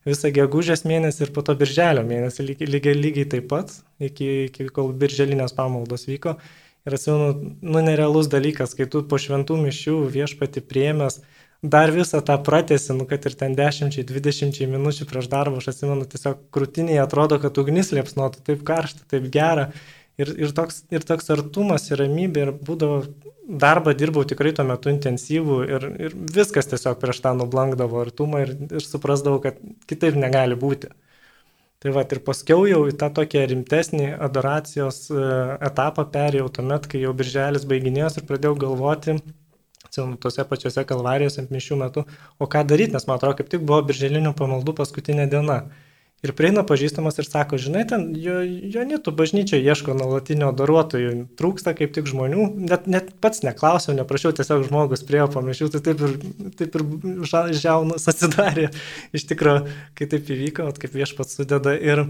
visą 0.08 0.32
gegužės 0.37 0.87
mėnesį 0.88 1.26
ir 1.26 1.34
po 1.37 1.44
to 1.46 1.56
birželio 1.61 2.05
mėnesį 2.06 2.46
lygiai, 2.52 2.70
lygiai, 2.76 2.96
lygiai 2.96 3.28
taip 3.37 3.50
pat, 3.52 3.75
iki, 4.00 4.31
iki 4.49 4.70
kol 4.75 4.94
birželinės 4.96 5.56
pamaldos 5.56 6.08
vyko. 6.08 6.38
Ir 6.88 6.96
atsimenu, 6.96 7.52
nu 7.61 7.84
nerealus 7.84 8.31
dalykas, 8.32 8.72
kai 8.76 8.88
tu 8.88 9.02
po 9.05 9.19
šventų 9.20 9.58
mišių 9.67 9.99
viešpati 10.14 10.64
priemęs 10.64 11.20
dar 11.62 11.93
visą 11.93 12.22
tą 12.25 12.38
pratesi, 12.43 12.94
nu 12.96 13.05
kad 13.05 13.26
ir 13.28 13.37
ten 13.37 13.55
10-20 13.56 14.64
minučių 14.64 15.06
prieš 15.11 15.28
darbą, 15.28 15.61
aš 15.61 15.75
atsimenu, 15.75 16.06
tiesiog 16.08 16.46
krūtinėje 16.55 17.02
atrodo, 17.05 17.37
kad 17.43 17.58
ugnis 17.61 17.93
liepsnotų, 17.93 18.40
taip 18.46 18.64
karšta, 18.64 19.05
taip 19.12 19.28
gera. 19.34 19.69
Ir, 20.20 20.31
ir, 20.37 20.55
toks, 20.56 20.82
ir 20.93 21.05
toks 21.06 21.31
artumas 21.32 21.87
ir 21.90 22.02
ramybė 22.02 22.46
ir 22.46 22.50
būdavo 22.67 23.02
darbą 23.62 23.94
dirbau 23.99 24.25
tikrai 24.28 24.52
tuo 24.55 24.67
metu 24.69 24.90
intensyvų 24.93 25.61
ir, 25.67 25.87
ir 26.06 26.17
viskas 26.37 26.69
tiesiog 26.70 26.99
prieš 27.00 27.22
tą 27.25 27.32
nublankdavo 27.38 28.02
artumą 28.02 28.44
ir, 28.44 28.52
ir 28.69 28.84
suprasdavau, 28.84 29.40
kad 29.44 29.58
kitaip 29.90 30.19
negali 30.19 30.58
būti. 30.58 30.93
Tai 31.81 31.94
va 31.96 32.02
ir 32.05 32.20
paskiau 32.20 32.67
jau 32.69 32.82
į 32.90 32.94
tą 33.00 33.08
tokią 33.17 33.46
rimtesnį 33.49 34.11
adoracijos 34.26 35.06
e, 35.08 35.20
etapą 35.70 36.05
perėjau 36.12 36.50
tuomet, 36.58 36.84
kai 36.93 37.00
jau 37.00 37.14
birželis 37.17 37.64
baiginėjos 37.70 38.19
ir 38.20 38.26
pradėjau 38.28 38.58
galvoti, 38.67 39.14
atsimenu, 39.87 40.19
tose 40.20 40.44
pačiose 40.50 40.84
kalvarijose 40.84 41.46
mišių 41.49 41.78
metu, 41.81 42.05
o 42.37 42.49
ką 42.52 42.67
daryti, 42.69 42.93
nes 42.99 43.08
man 43.08 43.17
atrodo, 43.17 43.38
kaip 43.38 43.49
tik 43.55 43.64
buvo 43.64 43.81
birželinių 43.88 44.34
pamaldų 44.37 44.76
paskutinė 44.76 45.25
diena. 45.32 45.62
Ir 46.20 46.34
prieina 46.37 46.61
pažįstamas 46.69 47.17
ir 47.17 47.25
sako, 47.25 47.56
žinai, 47.56 47.87
ten 47.88 48.11
jo, 48.20 48.43
jo 48.44 48.82
netų 48.84 49.14
bažnyčia 49.17 49.56
ieško 49.56 49.94
nuolatinio 49.96 50.50
daruotojų, 50.52 51.14
trūksta 51.40 51.72
kaip 51.78 51.94
tik 51.96 52.10
žmonių, 52.10 52.44
net, 52.69 52.84
net 52.93 53.08
pats 53.24 53.41
neklausiau, 53.46 53.94
neprašiau, 53.96 54.34
tiesiog 54.36 54.67
žmogus 54.69 55.06
priejo 55.08 55.31
pamišių, 55.32 55.70
tai 55.72 55.81
taip 55.89 56.05
ir, 56.05 56.19
taip 56.60 56.77
ir 56.77 56.84
žiaunas 57.56 58.05
atsidarė. 58.12 58.69
Iš 59.17 59.24
tikrųjų, 59.32 59.74
kai 59.96 60.10
taip 60.12 60.29
įvyko, 60.36 60.69
kaip 60.82 61.00
viešpats 61.00 61.41
sudeda 61.41 61.72
ir 61.72 62.05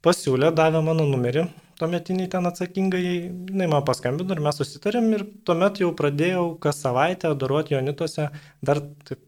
pasiūlė, 0.00 0.54
davė 0.56 0.80
mano 0.86 1.04
numerį, 1.04 1.50
tuometiniai 1.80 2.32
ten 2.32 2.48
atsakingai, 2.48 3.06
jinai 3.52 3.68
man 3.68 3.84
paskambino 3.84 4.36
ir 4.36 4.40
mes 4.44 4.56
susitarėm 4.60 5.12
ir 5.16 5.26
tuomet 5.48 5.84
jau 5.84 5.92
pradėjau 5.96 6.46
kas 6.64 6.80
savaitę 6.84 7.36
daruoti 7.36 7.76
Jonitose, 7.76 8.30
dar 8.64 8.80
taip 9.04 9.20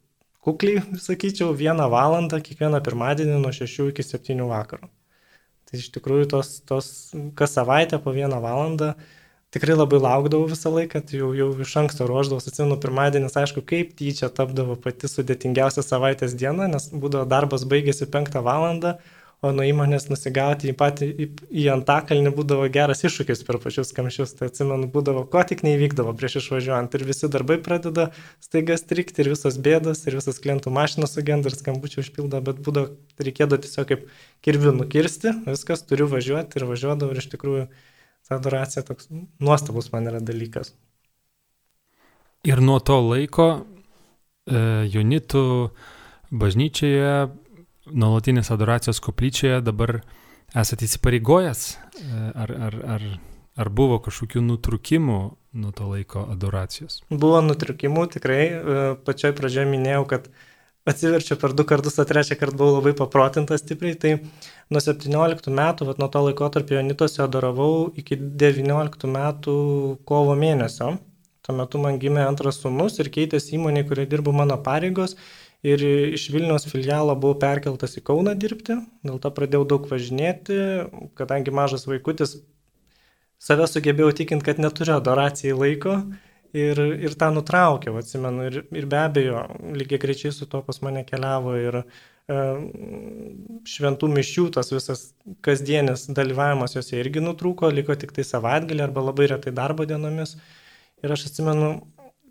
kukliai, 0.43 0.83
sakyčiau, 1.01 1.55
vieną 1.57 1.89
valandą 1.93 2.43
kiekvieną 2.45 2.83
pirmadienį 2.85 3.41
nuo 3.43 3.55
6 3.55 3.89
iki 3.93 4.05
7 4.07 4.45
vakaro. 4.51 4.91
Tai 5.69 5.81
iš 5.81 5.89
tikrųjų 5.95 6.29
tos, 6.35 6.55
tos 6.69 6.87
kas 7.39 7.55
savaitę 7.57 8.01
po 8.03 8.13
vieną 8.13 8.43
valandą 8.45 8.93
tikrai 9.53 9.77
labai 9.77 10.01
laukdavau 10.01 10.49
visą 10.49 10.73
laiką, 10.73 11.03
tai 11.09 11.19
jau, 11.21 11.31
jau 11.37 11.49
iš 11.61 11.75
anksto 11.83 12.07
ruoždavau, 12.09 12.41
atsimenu, 12.41 12.79
pirmadienis, 12.81 13.37
aišku, 13.37 13.61
kaip 13.69 13.93
tyčia 13.99 14.31
tapdavo 14.33 14.79
pati 14.81 15.11
sudėtingiausia 15.13 15.85
savaitės 15.85 16.37
diena, 16.41 16.71
nes 16.73 16.89
būdavo 16.93 17.29
darbas 17.29 17.67
baigėsi 17.69 18.09
5 18.15 18.41
valandą, 18.47 18.97
o 19.43 19.51
nuo 19.51 19.65
įmonės 19.67 20.07
nusigauti 20.07 20.69
į 20.71 20.75
patį, 20.79 21.07
į, 21.11 21.27
į 21.63 21.65
antakalnį 21.73 22.31
būdavo 22.37 22.69
geras 22.73 23.03
iššūkis 23.03 23.43
per 23.47 23.59
pačius 23.63 23.91
kamščius. 23.97 24.37
Tai 24.39 24.49
atsimenu, 24.51 24.87
būdavo, 24.95 25.25
ko 25.33 25.43
tik 25.49 25.65
neįvykdavo 25.67 26.15
prieš 26.19 26.39
išvažiuojant. 26.45 26.95
Ir 26.95 27.05
visi 27.09 27.31
darbai 27.33 27.59
pradeda 27.65 28.09
staiga 28.45 28.79
strikti, 28.79 29.25
ir 29.25 29.33
visos 29.33 29.59
bėdos, 29.59 30.05
ir 30.07 30.19
visas 30.21 30.39
klientų 30.43 30.71
mašinos 30.75 31.17
sugenda, 31.19 31.51
ir 31.51 31.59
skambučių 31.59 32.05
užpildo, 32.05 32.43
bet 32.47 32.63
būdavo, 32.63 32.95
reikėdavo 33.19 33.65
tiesiog 33.67 33.91
kaip 33.91 34.07
kirvių 34.47 34.77
nukirsti, 34.79 35.35
viskas, 35.49 35.83
turiu 35.91 36.07
važiuoti 36.13 36.63
ir 36.63 36.69
važiuodavau, 36.71 37.11
ir 37.11 37.25
iš 37.25 37.29
tikrųjų 37.35 37.67
ta 38.29 38.39
adoracija 38.39 38.87
toks 38.87 39.11
nuostabus 39.43 39.91
man 39.91 40.07
yra 40.07 40.23
dalykas. 40.23 40.71
Ir 42.47 42.63
nuo 42.63 42.79
to 42.83 43.03
laiko 43.03 43.49
e, 43.59 44.87
Jonitų 44.91 45.43
bažnyčioje 46.31 47.11
nuolatinės 47.91 48.53
adoracijos 48.55 49.01
koplyčioje 49.03 49.61
dabar 49.65 50.01
esate 50.55 50.87
įsipareigojęs? 50.87 51.67
E, 51.73 52.23
ar, 52.45 52.55
ar, 52.69 52.79
ar, 52.97 53.07
ar 53.57 53.71
buvo 53.73 53.99
kažkokių 54.05 54.45
nutrukimų 54.47 55.21
nuo 55.53 55.75
to 55.77 55.91
laiko 55.91 56.25
adoracijos? 56.33 57.03
Buvo 57.11 57.43
nutrukimų, 57.45 58.07
tikrai. 58.17 58.41
E, 58.49 58.81
pačioj 59.07 59.35
pradžioje 59.39 59.69
minėjau, 59.73 60.07
kad 60.15 60.29
atsiverčiu 60.89 61.39
per 61.39 61.55
du 61.55 61.67
kartus, 61.69 61.99
o 62.03 62.07
trečią 62.09 62.39
kartą 62.41 62.59
buvau 62.59 62.81
labai 62.81 62.95
paprotintas 62.99 63.63
stipriai, 63.63 63.95
tai 63.95 64.17
nuo 64.73 64.83
17 64.83 65.53
metų, 65.55 65.87
vat, 65.91 66.03
nuo 66.03 66.11
to 66.11 66.25
laiko 66.27 66.49
tarp 66.55 66.73
Jonitose 66.75 67.23
adoravau 67.23 67.93
iki 67.99 68.19
19 68.19 69.11
metų 69.11 69.57
kovo 70.09 70.37
mėnesio. 70.39 70.97
Tuo 71.43 71.55
metu 71.59 71.81
man 71.83 71.97
gimė 71.99 72.23
antras 72.23 72.61
sunus 72.63 73.01
ir 73.03 73.11
keitėsi 73.11 73.57
įmonė, 73.57 73.83
kurioje 73.89 74.13
dirbu 74.13 74.35
mano 74.35 74.55
pareigos. 74.63 75.17
Ir 75.63 75.83
iš 75.87 76.25
Vilnius 76.35 76.67
filialo 76.67 77.15
buvau 77.15 77.37
perkeltas 77.39 77.95
į 77.95 78.03
Kauną 78.09 78.35
dirbti, 78.35 78.81
dėl 79.07 79.21
to 79.23 79.31
pradėjau 79.31 79.63
daug 79.71 79.85
važinėti, 79.87 80.57
kadangi 81.19 81.55
mažas 81.55 81.87
vaikutis, 81.87 82.41
save 83.43 83.69
sugebėjau 83.71 84.11
tikinti, 84.23 84.47
kad 84.49 84.59
neturiu 84.63 84.97
adoracijai 84.97 85.55
laiko 85.55 86.01
ir, 86.53 86.81
ir 87.07 87.15
tą 87.19 87.31
nutraukiau, 87.37 87.95
atsimenu. 88.01 88.49
Ir, 88.51 88.59
ir 88.75 88.89
be 88.91 88.99
abejo, 89.05 89.45
lygiai 89.79 90.03
greičiai 90.03 90.35
su 90.35 90.49
to 90.51 90.65
pas 90.67 90.83
mane 90.83 91.05
keliavo 91.07 91.55
ir 91.61 91.79
e, 91.83 91.85
šventų 93.75 94.11
mišių, 94.17 94.49
tas 94.59 94.75
visas 94.75 95.05
kasdienis 95.47 96.09
dalyvavimas 96.11 96.75
jose 96.75 96.99
irgi 96.99 97.23
nutrūko, 97.23 97.71
liko 97.71 97.95
tik 97.99 98.15
tai 98.19 98.27
savaitgalį 98.27 98.89
arba 98.89 99.07
labai 99.13 99.31
retai 99.37 99.55
darbo 99.55 99.87
dienomis. 99.87 100.35
Ir 101.03 101.15
aš 101.15 101.29
atsimenu, 101.31 101.71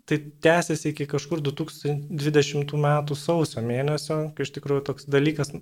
tai 0.08 0.18
tęsiasi 0.44 0.90
iki 0.92 1.06
kažkur 1.10 1.42
2020 1.44 2.74
metų 2.86 3.18
sausio 3.18 3.62
mėnesio, 3.64 4.18
kai 4.36 4.46
iš 4.46 4.54
tikrųjų 4.56 4.86
toks 4.88 5.06
dalykas 5.10 5.54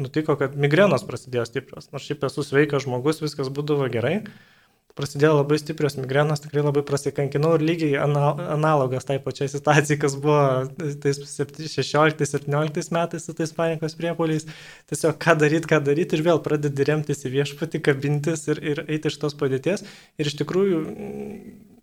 nutiko, 0.00 0.36
kad 0.40 0.56
migrenos 0.58 1.06
prasidėjo 1.06 1.46
stiprios. 1.48 1.88
Nors 1.92 2.08
šiaip 2.08 2.26
esu 2.28 2.44
sveikas 2.44 2.84
žmogus, 2.86 3.22
viskas 3.24 3.52
būdavo 3.54 3.88
gerai 3.92 4.18
prasidėjo 4.98 5.32
labai 5.40 5.58
stiprios 5.58 5.96
migrenos, 5.98 6.42
tikrai 6.44 6.62
labai 6.62 6.84
prasikankinau 6.86 7.54
ir 7.56 7.64
lygiai 7.66 7.98
analogas 7.98 9.06
tai 9.08 9.16
pačiai 9.22 9.50
situacijai, 9.50 9.98
kas 10.04 10.14
buvo 10.22 10.38
tais 11.02 11.18
16-17 11.18 12.94
metais 12.94 13.26
su 13.26 13.34
tais 13.34 13.54
panikos 13.56 13.98
priepoliais. 13.98 14.46
Tiesiog 14.90 15.18
ką 15.24 15.36
daryti, 15.42 15.70
ką 15.70 15.80
daryti 15.88 16.18
ir 16.18 16.24
vėl 16.28 16.42
pradedi 16.46 16.86
remtis 16.86 17.26
į 17.26 17.34
viešpatį, 17.34 17.82
kabintis 17.88 18.46
ir, 18.54 18.62
ir 18.62 18.84
eiti 18.86 19.10
iš 19.10 19.18
tos 19.22 19.34
padėties. 19.38 19.82
Ir 20.18 20.30
iš 20.30 20.38
tikrųjų 20.44 20.84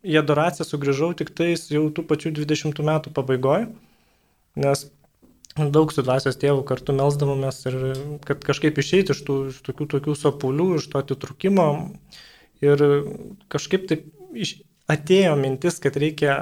į 0.01 0.17
adoraciją 0.21 0.65
sugrįžau 0.67 1.11
tik 1.17 1.33
tais 1.37 1.67
jau 1.71 1.85
tų 1.93 2.05
pačių 2.09 2.33
20 2.41 2.81
metų 2.87 3.13
pabaigoje, 3.15 3.69
nes 4.61 4.87
daug 5.57 5.91
su 5.91 6.03
dvasios 6.05 6.39
tėvu 6.39 6.63
kartu 6.67 6.95
melzdavomės 6.95 7.61
ir 7.69 7.77
kad 8.27 8.43
kažkaip 8.47 8.79
išeiti 8.79 9.15
iš 9.15 9.23
tų 9.27 9.37
iš 9.51 9.61
tokių 9.67 9.87
tokių 9.97 10.17
sopulių, 10.17 10.67
iš 10.79 10.89
to 10.91 11.01
atitrukimo. 11.01 11.67
Ir 12.61 12.83
kažkaip 13.51 13.87
taip 13.89 14.05
iš, 14.37 14.59
atėjo 14.91 15.33
mintis, 15.39 15.79
kad 15.81 15.97
reikia 15.99 16.35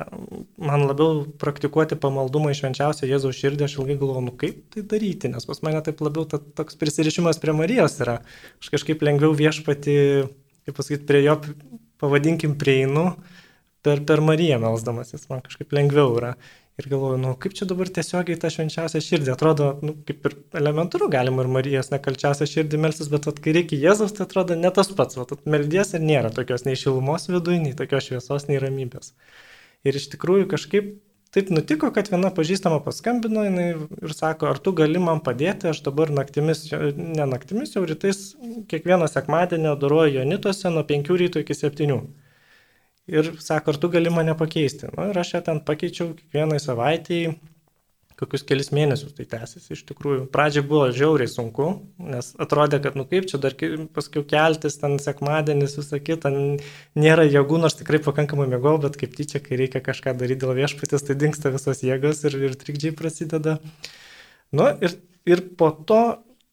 man 0.60 0.86
labiau 0.88 1.24
praktikuoti 1.42 1.98
pamaldumą 2.00 2.51
iš 2.54 2.63
švenčiausią 2.63 3.10
Jėzaus 3.10 3.39
širdį, 3.39 3.66
aš 3.66 3.78
ilgai 3.80 3.98
galvoju, 4.00 4.25
nu 4.28 4.36
kaip 4.39 4.62
tai 4.74 4.84
daryti, 4.94 5.32
nes 5.32 5.48
pas 5.48 5.63
mane 5.66 5.82
taip 5.86 6.04
labiau 6.04 6.28
ta, 6.30 6.42
toks 6.60 6.78
prisirišimas 6.80 7.42
prie 7.42 7.56
Marijos 7.56 8.00
yra. 8.04 8.20
Aš 8.62 8.72
kažkaip 8.75 9.04
lengviau 9.06 9.36
viešpati, 9.38 9.98
kaip 10.68 10.78
pasakyti, 10.78 11.08
prie 11.10 11.24
jo, 11.25 11.38
pavadinkim, 12.04 12.58
prieinu 12.60 13.13
per, 13.86 14.01
per 14.07 14.24
Mariją 14.25 14.59
melzdamasis, 14.63 15.27
man 15.31 15.43
kažkaip 15.45 15.75
lengviau 15.75 16.17
yra. 16.19 16.33
Ir 16.79 16.88
galvoju, 16.88 17.17
nu 17.19 17.33
kaip 17.36 17.55
čia 17.57 17.65
dabar 17.67 17.89
tiesiogiai 17.91 18.39
tą 18.39 18.48
švenčiausią 18.53 19.01
širdį. 19.03 19.33
Atrodo, 19.33 19.65
nu, 19.83 19.98
kaip 20.07 20.29
ir 20.29 20.36
elementaru, 20.62 21.09
galima 21.12 21.43
ir 21.43 21.50
Marijos 21.51 21.91
nekalčiausią 21.91 22.48
širdį 22.48 22.79
melstis, 22.79 23.09
bet 23.12 23.27
at, 23.27 23.41
kai 23.43 23.51
reikia 23.57 23.81
Jėzaus, 23.81 24.13
tai 24.15 24.24
atrodo 24.24 24.55
ne 24.55 24.71
tas 24.75 24.88
pats. 24.95 25.19
Vat, 25.19 25.33
meldies 25.43 25.91
ir 25.98 26.05
nėra 26.05 26.31
tokios 26.31 26.63
nei 26.67 26.79
šilumos 26.79 27.27
viduje, 27.27 27.59
nei 27.65 27.75
tokios 27.75 28.07
šviesos, 28.07 28.48
nei 28.48 28.62
ramybės. 28.63 29.12
Ir 29.83 30.00
iš 30.00 30.07
tikrųjų 30.13 30.48
kažkaip 30.53 30.93
taip 31.36 31.51
nutiko, 31.51 31.91
kad 31.93 32.07
viena 32.09 32.31
pažįstama 32.33 32.79
paskambino 32.86 33.43
ir 33.50 34.15
sako, 34.15 34.48
ar 34.50 34.63
tu 34.63 34.71
gali 34.77 35.03
man 35.03 35.19
padėti, 35.25 35.69
aš 35.74 35.83
dabar 35.86 36.15
naktimis, 36.15 36.63
ne 36.95 37.27
naktimis, 37.27 37.75
jau 37.75 37.83
rytais 37.86 38.24
kiekvieną 38.71 39.12
sekmadienį 39.12 39.74
adoruoju 39.75 40.15
Jonituose 40.21 40.71
nuo 40.74 40.88
5 40.88 41.13
ryto 41.21 41.43
iki 41.43 41.59
7 41.59 42.00
ir 43.12 43.32
sako, 43.44 43.74
ar 43.74 43.80
tu 43.82 43.89
gali 43.94 44.12
mane 44.13 44.36
pakeisti. 44.38 44.92
Nu, 44.96 45.10
ir 45.12 45.20
aš 45.20 45.36
ją 45.38 45.46
ten 45.46 45.63
pakeičiau 45.66 46.13
kiekvienai 46.18 46.60
savaitėjai, 46.63 47.34
kokius 48.20 48.44
kelis 48.48 48.72
mėnesius 48.75 49.13
tai 49.16 49.25
tęsiasi. 49.32 49.74
Iš 49.75 49.84
tikrųjų, 49.89 50.25
pradžiai 50.34 50.66
buvo 50.68 50.89
žiauriai 50.96 51.32
sunku, 51.32 51.70
nes 52.04 52.34
atrodė, 52.42 52.82
kad, 52.84 52.98
nu 53.00 53.06
kaip 53.08 53.30
čia 53.32 53.39
dar 53.42 53.56
paskui 53.96 54.25
keltis, 54.28 54.75
ten 54.82 54.98
sekmadienis, 55.01 55.78
visą 55.80 56.01
kitą, 56.04 56.34
nėra 57.00 57.28
jėgų, 57.30 57.62
nors 57.63 57.80
tikrai 57.80 58.01
pakankamai 58.04 58.50
mėgau, 58.51 58.75
bet 58.84 59.00
kaip 59.00 59.16
tyčia, 59.16 59.42
kai 59.44 59.60
reikia 59.62 59.84
kažką 59.86 60.18
daryti 60.20 60.44
dėl 60.44 60.58
viešpatės, 60.60 61.08
tai 61.08 61.16
dinksta 61.20 61.54
visos 61.56 61.84
jėgos 61.86 62.25
ir, 62.28 62.39
ir 62.50 62.58
trikdžiai 62.60 62.96
prasideda. 63.00 63.60
Nu 64.56 64.68
ir, 64.84 64.98
ir 65.30 65.46
po 65.60 65.72
to 65.88 66.04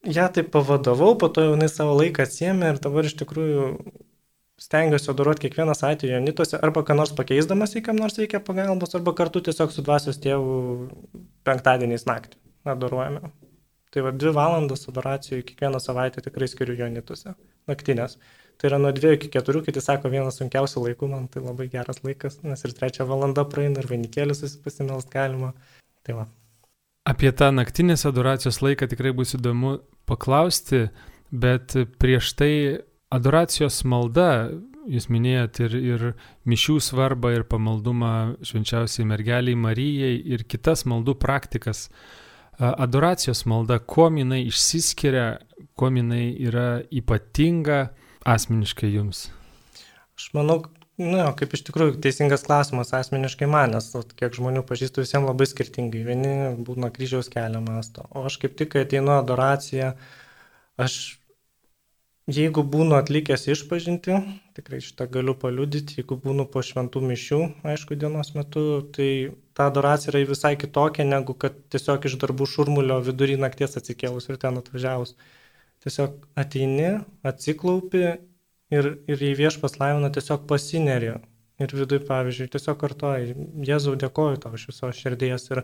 ją 0.06 0.28
taip 0.32 0.52
pavadavau, 0.54 1.16
po 1.18 1.32
to 1.32 1.50
jinai 1.50 1.70
savo 1.72 1.96
laiką 1.98 2.26
atsiemė 2.26 2.74
ir 2.74 2.82
dabar 2.82 3.08
iš 3.08 3.16
tikrųjų 3.24 3.70
stengiuosi 4.60 5.10
adoruoti 5.10 5.40
kiekvieną 5.46 5.74
savaitę 5.74 6.08
Jonituose 6.08 6.60
arba 6.62 6.82
ką 6.82 6.96
nors 6.96 7.12
pakeisdamas, 7.16 7.74
jei 7.76 7.82
kam 7.84 7.98
nors 8.00 8.16
reikia 8.18 8.40
pagalbos, 8.40 8.94
arba 8.96 9.12
kartu 9.14 9.42
tiesiog 9.44 9.72
su 9.72 9.84
dvasios 9.84 10.20
tėvu 10.22 10.54
penktadieniais 11.44 12.06
naktį 12.08 12.40
adoruojame. 12.72 13.30
Tai 13.94 14.02
va, 14.04 14.12
dvi 14.12 14.32
valandas 14.36 14.88
adoracijų 14.90 15.44
kiekvieną 15.46 15.80
savaitę 15.80 16.24
tikrai 16.24 16.48
skiriu 16.50 16.74
Jonituose, 16.80 17.36
naktinės. 17.70 18.16
Tai 18.56 18.70
yra 18.70 18.80
nuo 18.80 18.90
dviejų 18.96 19.18
iki 19.18 19.30
keturių, 19.36 19.62
kiti 19.68 19.82
sako, 19.84 20.10
vienas 20.12 20.40
sunkiausių 20.40 20.82
laikų, 20.86 21.08
man 21.12 21.28
tai 21.32 21.44
labai 21.44 21.68
geras 21.72 22.00
laikas, 22.04 22.40
nes 22.44 22.64
ir 22.64 22.74
trečią 22.76 23.06
valandą 23.08 23.44
praeina, 23.48 23.80
ir 23.80 23.88
vainikėlius 23.90 24.56
pasimelst 24.64 25.12
galima. 25.12 25.52
Tai 26.04 26.22
va. 26.22 26.26
Apie 27.06 27.30
tą 27.36 27.52
naktinės 27.54 28.04
adoracijos 28.08 28.62
laiką 28.64 28.88
tikrai 28.90 29.12
bus 29.16 29.36
įdomu 29.36 29.76
paklausti, 30.08 30.86
bet 31.30 31.76
prieš 32.00 32.32
tai 32.40 32.52
Adoracijos 33.14 33.84
malda, 33.86 34.50
jūs 34.90 35.06
minėjot 35.14 35.60
ir, 35.62 35.74
ir 35.78 36.04
mišių 36.50 36.80
svarbą, 36.82 37.30
ir 37.36 37.44
pamaldumą 37.46 38.36
švenčiausiai 38.46 39.06
mergeliai 39.06 39.58
Marijai, 39.58 40.16
ir 40.18 40.42
kitas 40.50 40.82
maldų 40.90 41.14
praktikas. 41.22 41.86
Adoracijos 42.58 43.44
malda, 43.46 43.78
kuo 43.78 44.08
jinai 44.10 44.40
išsiskiria, 44.48 45.36
kuo 45.78 45.90
jinai 45.92 46.32
yra 46.48 46.80
ypatinga 46.90 47.92
asmeniškai 48.26 48.90
jums? 48.90 49.28
Aš 50.16 50.32
manau, 50.34 50.56
nu, 50.98 51.20
kaip 51.38 51.54
iš 51.54 51.62
tikrųjų 51.68 52.00
teisingas 52.02 52.42
klausimas 52.48 52.90
asmeniškai 52.96 53.46
man, 53.52 53.76
nes 53.76 53.92
kiek 54.18 54.34
žmonių 54.34 54.64
pažįstu 54.66 55.04
visiems 55.04 55.28
labai 55.28 55.46
skirtingai. 55.46 56.02
Vieni 56.08 56.32
būna 56.66 56.90
kryžiaus 56.90 57.30
kelią 57.30 57.62
masto, 57.68 58.08
o 58.10 58.24
aš 58.26 58.40
kaip 58.42 58.58
tik, 58.58 58.74
ateinu 58.82 59.14
adoraciją, 59.20 59.92
aš 60.80 60.98
Jeigu 62.26 62.64
būnu 62.66 62.96
atlikęs 62.98 63.44
išpažinti, 63.52 64.16
tikrai 64.58 64.80
šitą 64.82 65.04
galiu 65.14 65.36
paliudyti, 65.38 66.00
jeigu 66.00 66.16
būnu 66.24 66.48
po 66.50 66.58
šventų 66.68 66.98
mišių, 67.06 67.38
aišku, 67.70 67.94
dienos 68.00 68.32
metu, 68.34 68.62
tai 68.96 69.10
ta 69.54 69.68
adoracija 69.70 70.10
yra 70.10 70.24
visai 70.26 70.56
kitokia, 70.58 71.06
negu 71.06 71.36
kad 71.38 71.60
tiesiog 71.70 72.08
iš 72.10 72.16
darbų 72.24 72.48
šurmulio 72.50 72.96
vidury 73.06 73.36
nakties 73.38 73.78
atsikėlus 73.78 74.26
ir 74.26 74.40
ten 74.42 74.58
atvažiavus. 74.58 75.14
Tiesiog 75.86 76.18
ateini, 76.42 76.88
atsiklaupi 77.30 78.02
ir, 78.74 78.90
ir 79.06 79.22
į 79.30 79.32
viešpas 79.44 79.78
laimina 79.78 80.10
tiesiog 80.10 80.48
pasineri. 80.50 81.14
Ir 81.62 81.72
viduje, 81.72 82.02
pavyzdžiui, 82.10 82.50
tiesiog 82.52 82.76
kartoji, 82.82 83.36
Jėzau, 83.64 83.94
dėkoju 84.02 84.42
tau 84.42 84.58
iš 84.58 84.66
viso 84.72 84.90
širdies. 84.92 85.46
Ir, 85.54 85.62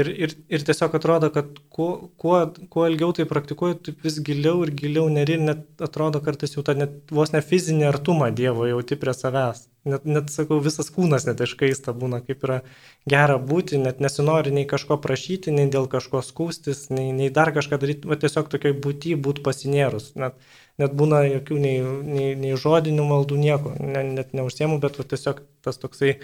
Ir, 0.00 0.08
ir, 0.08 0.30
ir 0.48 0.62
tiesiog 0.64 0.94
atrodo, 0.96 1.28
kad 1.34 1.58
kuo, 1.68 1.88
kuo, 2.16 2.38
kuo 2.72 2.84
ilgiau 2.88 3.12
tai 3.12 3.26
praktikuoju, 3.28 3.74
taip 3.88 4.06
vis 4.06 4.14
giliau 4.24 4.62
ir 4.64 4.70
giliau 4.72 5.10
neri 5.12 5.34
net 5.36 5.82
atrodo 5.84 6.22
kartais 6.24 6.54
jau 6.56 6.62
tą 6.64 6.72
net 6.78 7.12
vos 7.12 7.34
ne 7.34 7.42
fizinį 7.44 7.84
artumą 7.90 8.30
Dievo 8.38 8.64
jauti 8.70 8.96
prie 9.02 9.12
savęs. 9.12 9.66
Net, 9.92 10.06
net 10.08 10.30
sakau, 10.32 10.62
visas 10.64 10.88
kūnas 10.94 11.26
net 11.28 11.42
iškaista 11.44 11.92
būna, 11.92 12.22
kaip 12.24 12.46
yra 12.46 12.56
gera 13.12 13.36
būti, 13.50 13.82
net 13.82 14.00
nesinori 14.00 14.54
nei 14.56 14.64
kažko 14.70 14.96
prašyti, 15.04 15.52
nei 15.52 15.68
dėl 15.74 15.90
kažko 15.92 16.22
skūstis, 16.24 16.86
nei, 16.94 17.10
nei 17.18 17.28
dar 17.28 17.52
kažką 17.52 17.80
daryti, 17.82 18.08
va 18.08 18.16
tiesiog 18.22 18.48
tokiai 18.54 18.72
būti, 18.86 19.12
būti 19.26 19.44
pasinėrus. 19.44 20.14
Net, 20.22 20.38
net 20.80 20.94
būna 20.96 21.20
jokių 21.26 21.58
nei, 21.66 21.82
nei, 22.14 22.30
nei 22.46 22.54
žodinių 22.64 23.04
maldų, 23.12 23.42
nieko, 23.44 23.74
ne, 23.76 24.06
net 24.22 24.32
neužsiemu, 24.38 24.80
bet 24.80 24.96
va 25.02 25.04
tiesiog 25.12 25.44
tas 25.66 25.82
toksai 25.82 26.14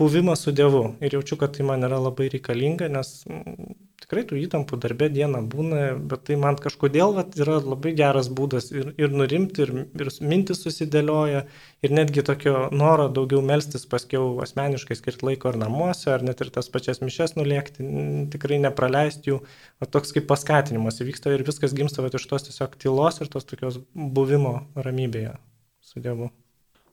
buvimas 0.00 0.46
su 0.46 0.52
Dievu. 0.56 0.82
Ir 1.04 1.14
jaučiu, 1.18 1.36
kad 1.40 1.52
tai 1.56 1.66
man 1.68 1.84
yra 1.84 2.00
labai 2.00 2.30
reikalinga, 2.32 2.88
nes 2.92 3.12
mm, 3.28 3.74
tikrai 4.00 4.22
tų 4.28 4.38
įtampų 4.40 4.78
darbė 4.80 5.10
dieną 5.12 5.42
būna, 5.52 5.82
bet 6.10 6.24
tai 6.28 6.38
man 6.40 6.56
kažkodėl 6.60 7.12
vat, 7.18 7.36
yra 7.38 7.58
labai 7.60 7.92
geras 7.98 8.30
būdas 8.32 8.70
ir, 8.72 8.90
ir 9.00 9.12
nurimti, 9.14 9.66
ir, 9.66 9.72
ir 10.00 10.10
mintis 10.24 10.64
susidėlioja, 10.64 11.44
ir 11.84 11.94
netgi 11.94 12.24
tokio 12.26 12.66
noro 12.72 13.10
daugiau 13.12 13.44
melstis 13.44 13.84
paskiau 13.90 14.40
asmeniškai 14.46 14.96
skirti 14.98 15.28
laiko 15.28 15.52
ar 15.52 15.60
namuose, 15.60 16.08
ar 16.14 16.24
net 16.26 16.40
ir 16.40 16.52
tas 16.54 16.72
pačias 16.72 17.04
mišes 17.04 17.36
nulėkti, 17.36 17.86
tikrai 18.32 18.60
nepraleisti 18.64 19.34
jų, 19.34 19.40
o 19.80 19.90
toks 19.98 20.16
kaip 20.16 20.28
paskatinimas 20.32 21.02
įvyksta 21.04 21.36
ir 21.36 21.46
viskas 21.46 21.76
gimsta 21.76 22.04
vat, 22.06 22.16
iš 22.16 22.28
tos 22.30 22.48
tiesiog 22.48 22.80
tylos 22.80 23.20
ir 23.20 23.32
tos 23.32 23.48
tokios 23.52 23.82
buvimo 23.94 24.62
ramybėje 24.80 25.36
su 25.84 26.00
Dievu. 26.00 26.32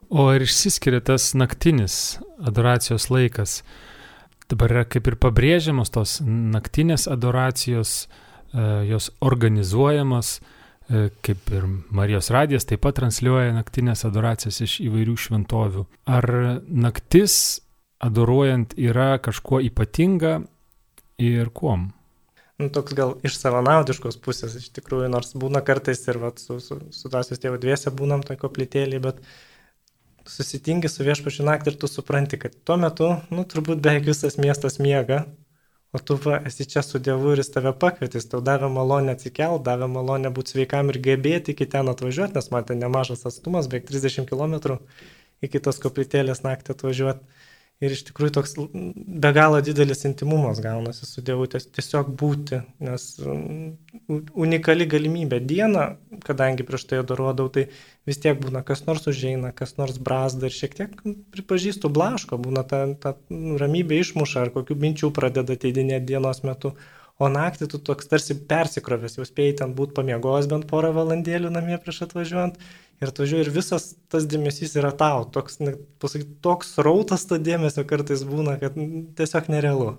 O 0.09 0.29
ar 0.31 0.41
išsiskiria 0.41 1.01
tas 1.03 1.33
naktinis 1.35 2.17
adoracijos 2.39 3.09
laikas? 3.11 3.61
dabar 4.49 4.71
yra 4.71 4.85
kaip 4.87 5.07
ir 5.09 5.17
pabrėžiamos 5.19 5.91
tos 5.93 6.17
naktinės 6.23 7.07
adoracijos, 7.11 8.07
e, 8.53 8.67
jos 8.87 9.09
organizuojamos, 9.19 10.37
e, 10.87 11.09
kaip 11.25 11.51
ir 11.51 11.67
Marijos 11.91 12.31
radijas 12.31 12.67
taip 12.67 12.83
pat 12.85 12.97
transliuoja 13.01 13.55
naktinės 13.55 14.05
adoracijas 14.07 14.61
iš 14.63 14.79
įvairių 14.87 15.17
šventovių. 15.25 15.85
Ar 16.07 16.29
naktis 16.67 17.59
adoruojant 18.03 18.77
yra 18.77 19.17
kažkuo 19.19 19.61
ypatinga 19.67 20.41
ir 21.17 21.51
kuom? 21.51 21.91
nu, 22.57 22.71
toks 22.73 22.95
gal 22.97 23.11
iš 23.21 23.35
savanaudiškos 23.37 24.15
pusės, 24.17 24.55
iš 24.57 24.71
tikrųjų, 24.73 25.11
nors 25.13 25.35
būna 25.37 25.59
kartais 25.61 25.99
ir 26.07 26.17
vat, 26.17 26.39
su, 26.41 26.55
su, 26.57 26.79
su 26.89 27.09
tasios 27.13 27.37
tėvo 27.37 27.59
dviese 27.61 27.91
būnam 27.93 28.23
toj 28.25 28.39
koplytėlį, 28.41 29.01
bet 29.03 29.19
susitingi 30.31 30.89
su 30.91 31.05
viešpačiu 31.07 31.45
naktį 31.47 31.73
ir 31.73 31.79
tu 31.81 31.89
supranti, 31.91 32.39
kad 32.41 32.55
tuo 32.67 32.77
metu, 32.81 33.09
nu, 33.33 33.43
turbūt 33.47 33.81
beveik 33.83 34.07
visas 34.09 34.37
miestas 34.41 34.79
miega, 34.83 35.25
o 35.95 35.99
tu 36.03 36.17
va, 36.23 36.41
esi 36.49 36.67
čia 36.69 36.83
su 36.85 36.99
Dievu 37.03 37.33
ir 37.33 37.41
jis 37.41 37.51
tave 37.53 37.73
pakvietis, 37.81 38.27
tau 38.31 38.41
davė 38.43 38.69
malonę 38.73 39.15
atsikelt, 39.15 39.63
davė 39.65 39.89
malonę 39.91 40.31
būti 40.35 40.55
sveikam 40.55 40.91
ir 40.93 41.01
gebėti 41.09 41.55
iki 41.55 41.69
ten 41.73 41.89
atvažiuoti, 41.93 42.37
nes 42.37 42.51
man 42.53 42.67
ten 42.67 42.81
nemažas 42.83 43.25
atstumas, 43.29 43.69
beveik 43.71 43.87
30 43.89 44.27
km 44.29 44.79
iki 45.45 45.61
tos 45.63 45.79
koplytėlės 45.83 46.43
naktį 46.45 46.75
atvažiuoti. 46.75 47.45
Ir 47.77 47.93
iš 47.93 48.07
tikrųjų 48.07 48.33
toks 48.33 48.55
be 48.57 49.29
galo 49.37 49.59
didelis 49.61 49.99
intimumas 50.09 50.57
gaunasi 50.63 51.05
su 51.05 51.21
Dievu, 51.21 51.45
tiesiog 51.45 52.07
būti, 52.17 52.63
nes 52.81 53.03
unikali 54.33 54.87
galimybė. 54.89 55.37
Dieną, 55.45 55.83
kadangi 56.25 56.65
prieš 56.65 56.87
tai 56.89 57.03
adoruodavau, 57.03 57.53
tai 57.53 57.67
vis 58.07 58.21
tiek 58.23 58.39
būna, 58.39 58.63
kas 58.65 58.85
nors 58.87 59.07
užeina, 59.11 59.51
kas 59.55 59.75
nors 59.79 59.99
brazda 60.01 60.49
ir 60.49 60.55
šiek 60.55 60.77
tiek 60.77 60.93
pripažįstu 61.35 61.91
blaško, 61.93 62.39
būna 62.41 62.63
ta, 62.67 62.85
ta 62.95 63.15
ramybė 63.31 64.01
išmuša 64.03 64.47
ar 64.47 64.53
kokių 64.55 64.79
minčių 64.83 65.11
pradeda 65.15 65.57
ateidinėti 65.59 66.13
dienos 66.13 66.43
metu. 66.47 66.73
O 67.17 67.27
naktį 67.33 67.65
tu 67.71 67.79
toks 67.81 68.09
tarsi 68.09 68.35
persikrovęs, 68.49 69.15
jau 69.17 69.25
spėjai 69.25 69.55
ten 69.63 69.71
būti 69.77 69.95
pamiegojęs 69.97 70.49
bent 70.51 70.67
porą 70.69 70.91
valandėlių 70.93 71.49
namie 71.49 71.79
prieš 71.81 72.03
atvažiuojant 72.05 72.59
Ir 72.97 73.11
žiūri, 73.13 73.43
ir 73.45 73.53
visas 73.53 73.91
tas 74.09 74.25
dėmesys 74.25 74.73
yra 74.79 74.89
tau. 74.97 75.27
Toks, 75.29 75.59
pasakyt, 76.01 76.31
toks 76.41 76.73
rautas 76.81 77.27
to 77.29 77.37
dėmesio 77.37 77.83
kartais 77.85 78.23
būna, 78.25 78.55
kad 78.57 78.73
tiesiog 79.17 79.51
nerealu. 79.53 79.91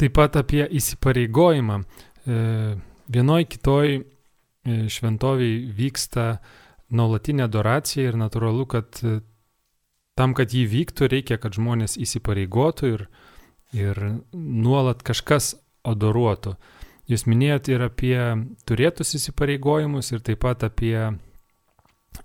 Taip 0.00 0.16
pat 0.16 0.36
apie 0.36 0.66
įsipareigojimą. 0.68 1.80
E, 1.80 2.42
vienoj 3.08 3.48
kitoj 3.54 3.88
e, 3.96 4.02
šventoviai 4.66 5.62
vyksta 5.76 6.34
nuolatinė 6.90 7.46
adoracija 7.46 8.10
ir 8.10 8.18
natūralu, 8.18 8.66
kad 8.70 9.00
e, 9.06 9.20
tam, 10.18 10.34
kad 10.36 10.52
jį 10.54 10.66
vyktų, 10.74 11.08
reikia, 11.12 11.38
kad 11.40 11.56
žmonės 11.56 11.96
įsipareigotų 12.00 12.92
ir, 12.94 13.06
ir 13.76 14.00
nuolat 14.34 15.04
kažkas 15.06 15.54
adoruotų. 15.86 16.56
Jūs 17.10 17.26
minėjot 17.26 17.70
ir 17.72 17.84
apie 17.88 18.16
turėtus 18.68 19.16
įsipareigojimus 19.18 20.12
ir 20.12 20.22
taip 20.26 20.42
pat 20.44 20.62
apie 20.66 20.94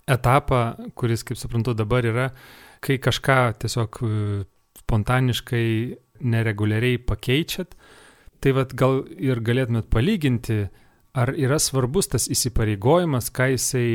etapą, 0.09 0.61
kuris, 0.97 1.23
kaip 1.25 1.39
suprantu, 1.39 1.73
dabar 1.77 2.05
yra, 2.05 2.29
kai 2.85 2.99
kažką 3.01 3.39
tiesiog 3.63 4.01
e, 4.01 4.15
spontaniškai, 4.83 5.67
nereguliariai 6.25 6.99
pakeičiat. 7.01 7.77
Tai 8.43 8.51
vad 8.53 8.73
gal 8.77 8.99
ir 9.17 9.39
galėtumėt 9.41 9.87
palyginti, 9.89 10.65
ar 11.15 11.31
yra 11.39 11.59
svarbus 11.61 12.11
tas 12.11 12.27
įsipareigojimas, 12.31 13.31
ką 13.31 13.53
jisai 13.53 13.87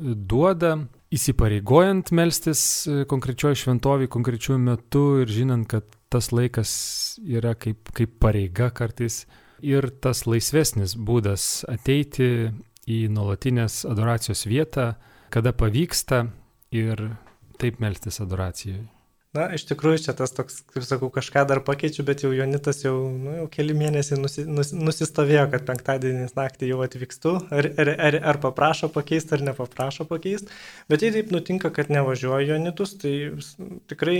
duoda, 0.00 0.76
įsipareigojant 1.12 2.12
melstis 2.14 2.62
e, 2.86 3.02
konkrečioje 3.10 3.62
šventovėje, 3.64 4.10
konkrečiu 4.12 4.58
metu 4.60 5.22
ir 5.24 5.32
žinant, 5.32 5.66
kad 5.70 5.88
tas 6.12 6.30
laikas 6.34 6.72
yra 7.24 7.54
kaip, 7.58 7.90
kaip 7.96 8.18
pareiga 8.22 8.70
kartais 8.74 9.24
ir 9.62 9.90
tas 10.02 10.24
laisvesnis 10.26 10.96
būdas 10.96 11.64
ateiti 11.70 12.50
į 12.90 13.00
nuolatinės 13.12 13.84
adoracijos 13.90 14.46
vietą, 14.48 14.94
kada 15.30 15.52
pavyksta 15.54 16.24
ir 16.74 17.10
taip 17.60 17.82
melstis 17.82 18.22
adoracijoje. 18.22 18.86
Na, 19.30 19.44
iš 19.54 19.62
tikrųjų, 19.68 20.00
čia 20.02 20.12
tas 20.18 20.32
toks, 20.34 20.56
kaip 20.74 20.82
sakau, 20.82 21.06
kažką 21.14 21.44
dar 21.46 21.60
pakeičiu, 21.62 22.02
bet 22.06 22.24
jau 22.24 22.32
Jonitas 22.34 22.80
jau, 22.82 22.94
nu, 23.14 23.36
jau 23.36 23.44
keli 23.52 23.76
mėnesiai 23.78 24.18
nusi, 24.18 24.42
nus, 24.50 24.72
nusistovėjo, 24.74 25.44
kad 25.52 25.68
penktadienį 25.68 26.24
naktį 26.34 26.72
jau 26.72 26.80
atvykstu, 26.82 27.36
ar, 27.54 27.68
ar, 27.78 27.90
ar, 28.08 28.16
ar 28.32 28.40
paprašo 28.42 28.88
pakeisti, 28.90 29.36
ar 29.36 29.44
nepaprašo 29.52 30.08
pakeisti. 30.10 30.50
Bet 30.90 31.06
jei 31.06 31.12
taip 31.14 31.30
nutinka, 31.30 31.70
kad 31.76 31.92
nevažiuoju 31.94 32.48
Jonitus, 32.50 32.96
tai 32.98 33.12
tikrai 33.92 34.16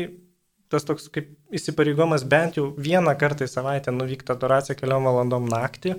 tas 0.71 0.87
toks 0.87 1.11
kaip 1.11 1.33
įsipareigomas 1.59 2.23
bent 2.31 2.61
jau 2.61 2.69
vieną 2.79 3.17
kartą 3.19 3.49
į 3.49 3.51
savaitę 3.51 3.91
nuvykti 3.97 4.31
adoraciją 4.31 4.79
keliom 4.79 5.11
valandom 5.11 5.51
naktį, 5.51 5.97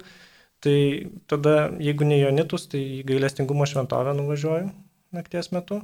tai 0.64 0.78
tada, 1.28 1.58
jeigu 1.84 2.08
ne 2.08 2.22
Jonitus, 2.22 2.70
tai 2.72 3.04
gailestingumo 3.12 3.68
šventovę 3.68 4.16
nuvažiuoju 4.16 4.72
nakties 5.20 5.52
metu. 5.52 5.82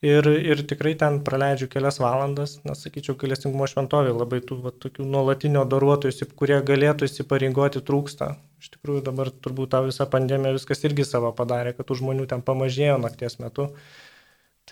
Ir, 0.00 0.24
ir 0.24 0.62
tikrai 0.64 0.94
ten 0.96 1.18
praleidžiu 1.24 1.66
kelias 1.68 1.98
valandas, 2.00 2.54
nes 2.64 2.80
sakyčiau, 2.86 3.18
gailestingumo 3.20 3.66
šventovė 3.68 4.14
labai 4.16 4.38
tų 4.48 4.56
va, 4.64 4.70
tokių 4.72 5.04
nuolatinio 5.04 5.66
daruotojų, 5.68 6.30
kurie 6.40 6.56
galėtų 6.64 7.04
įsipareigoti, 7.04 7.82
trūksta. 7.84 8.30
Iš 8.64 8.70
tikrųjų 8.78 9.02
dabar 9.10 9.28
turbūt 9.28 9.74
tą 9.74 9.82
visą 9.90 10.06
pandemiją 10.08 10.54
viskas 10.56 10.80
irgi 10.88 11.04
savo 11.04 11.34
padarė, 11.36 11.74
kad 11.76 11.90
tų 11.90 11.98
žmonių 12.00 12.24
ten 12.32 12.40
pamažėjo 12.46 12.96
nakties 13.02 13.36
metu. 13.44 13.68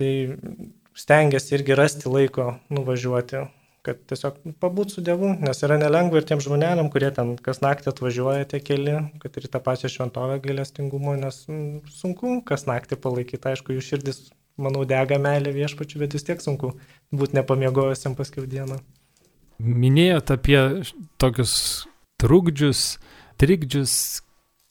Tai 0.01 0.11
stengiasi 0.97 1.59
irgi 1.59 1.77
rasti 1.77 2.09
laiko 2.09 2.55
nuvažiuoti, 2.73 3.45
kad 3.85 4.01
tiesiog 4.09 4.41
pabūt 4.65 4.97
su 4.97 5.05
Dievu, 5.05 5.35
nes 5.45 5.61
yra 5.65 5.77
nelengva 5.81 6.23
ir 6.23 6.27
tiem 6.29 6.41
žmonėm, 6.41 6.89
kurie 6.93 7.13
ten 7.15 7.37
kas 7.37 7.61
naktį 7.65 7.93
atvažiuoja 7.93 8.49
tie 8.49 8.65
keli, 8.65 8.97
kad 9.21 9.37
ir 9.37 9.53
tą 9.53 9.61
pačią 9.65 9.93
šventovę 9.93 10.41
gailestingumo, 10.45 11.15
nes 11.21 11.45
mm, 11.53 11.85
sunku 12.01 12.41
kas 12.49 12.65
naktį 12.71 12.97
palaikyti, 13.05 13.53
aišku, 13.53 13.77
jų 13.77 13.85
širdis, 13.93 14.25
manau, 14.61 14.85
dega 14.89 15.19
meilė 15.23 15.55
viešpačiu, 15.57 16.01
bet 16.03 16.17
vis 16.17 16.27
tiek 16.27 16.43
sunku 16.43 16.75
būti 17.15 17.39
nepamiegojusiam 17.39 18.17
paskui 18.19 18.47
dieną. 18.51 18.81
Minėjot 19.59 20.31
apie 20.35 20.59
tokius 21.19 21.55
trukdžius, 22.23 22.99
trikdžius, 23.41 23.95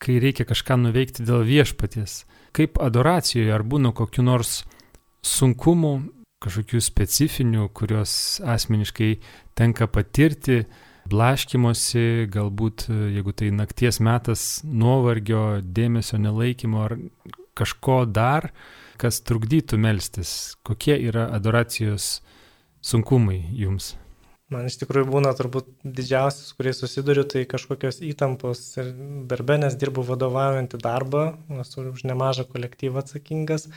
kai 0.03 0.19
reikia 0.23 0.45
kažką 0.47 0.77
nuveikti 0.79 1.25
dėl 1.27 1.43
viešpaties. 1.47 2.21
Kaip 2.55 2.79
adoracijoje, 2.81 3.51
ar 3.53 3.65
būna 3.67 3.91
kokiu 3.95 4.23
nors 4.25 4.61
sunkumų 5.25 5.93
kažkokių 6.43 6.81
specifinių, 6.83 7.69
kuriuos 7.75 8.13
asmeniškai 8.45 9.15
tenka 9.57 9.87
patirti, 9.89 10.65
blaškimosi, 11.07 12.27
galbūt 12.31 12.87
jeigu 12.89 13.33
tai 13.35 13.51
nakties 13.55 14.01
metas 14.03 14.45
nuovargio, 14.63 15.61
dėmesio 15.63 16.19
nelaikymo 16.21 16.83
ar 16.83 16.97
kažko 17.57 18.03
dar, 18.11 18.51
kas 18.99 19.21
trukdytų 19.25 19.79
melstis. 19.81 20.31
Kokie 20.67 20.97
yra 21.09 21.27
adoracijos 21.37 22.17
sunkumai 22.81 23.39
jums? 23.57 23.95
Man 24.53 24.69
iš 24.69 24.77
tikrųjų 24.79 25.09
būna 25.11 25.33
turbūt 25.35 25.67
didžiausias, 25.83 26.53
kuriais 26.55 26.79
susiduriu, 26.79 27.25
tai 27.27 27.43
kažkokios 27.51 27.99
įtampos 28.07 28.61
ir 28.79 28.93
darbė, 29.27 29.57
nes 29.59 29.75
dirbu 29.75 30.05
vadovaujantį 30.07 30.79
darbą, 30.79 31.23
esu 31.59 31.83
už 31.91 32.05
nemažą 32.07 32.47
kolektyvą 32.47 33.03
atsakingas. 33.03 33.67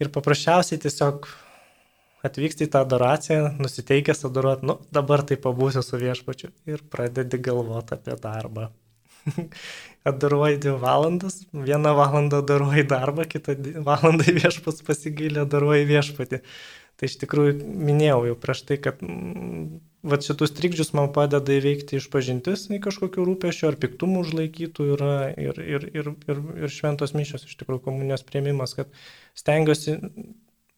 Ir 0.00 0.12
paprasčiausiai 0.14 0.78
tiesiog 0.84 1.26
atvyksti 2.26 2.68
į 2.68 2.70
tą 2.70 2.84
adoraciją, 2.86 3.50
nusiteikęs 3.58 4.22
adoruoti, 4.28 4.68
nu, 4.70 4.78
dabar 4.94 5.24
tai 5.26 5.40
pabūsiu 5.42 5.82
su 5.82 5.98
viešpačiu 5.98 6.52
ir 6.70 6.86
pradedi 6.92 7.42
galvoti 7.42 7.96
apie 7.98 8.14
darbą. 8.22 8.70
Adoruoji 10.10 10.60
dvi 10.64 10.74
valandas, 10.80 11.40
vieną 11.52 11.94
valandą 11.98 12.42
adoruoji 12.44 12.84
darbą, 12.88 13.26
kitą 13.28 13.56
valandą 13.86 14.32
viešpats 14.40 14.84
pasigylė, 14.86 15.44
adoruoji 15.44 15.88
viešpatį. 15.90 16.42
Tai 17.00 17.08
iš 17.08 17.16
tikrųjų 17.22 17.54
minėjau 17.88 18.26
jau 18.28 18.34
prieš 18.36 18.60
tai, 18.68 18.76
kad 18.84 18.98
mm, 19.00 19.62
va 20.04 20.18
šitus 20.20 20.52
trikdžius 20.56 20.92
man 20.96 21.08
padeda 21.16 21.54
įveikti 21.56 21.96
išpažintis 21.96 22.66
į 22.76 22.80
kažkokių 22.84 23.24
rūpešių 23.24 23.70
ar 23.70 23.78
piktumų 23.80 24.24
užlaikytų 24.26 24.88
yra 24.98 25.14
ir, 25.32 25.62
ir, 25.64 25.86
ir, 25.96 26.12
ir, 26.28 26.42
ir 26.60 26.74
šventos 26.74 27.16
mišios, 27.16 27.46
iš 27.48 27.56
tikrųjų 27.62 27.86
komunijos 27.86 28.26
prieimimas, 28.28 28.76
kad 28.76 28.92
stengiuosi 29.38 29.96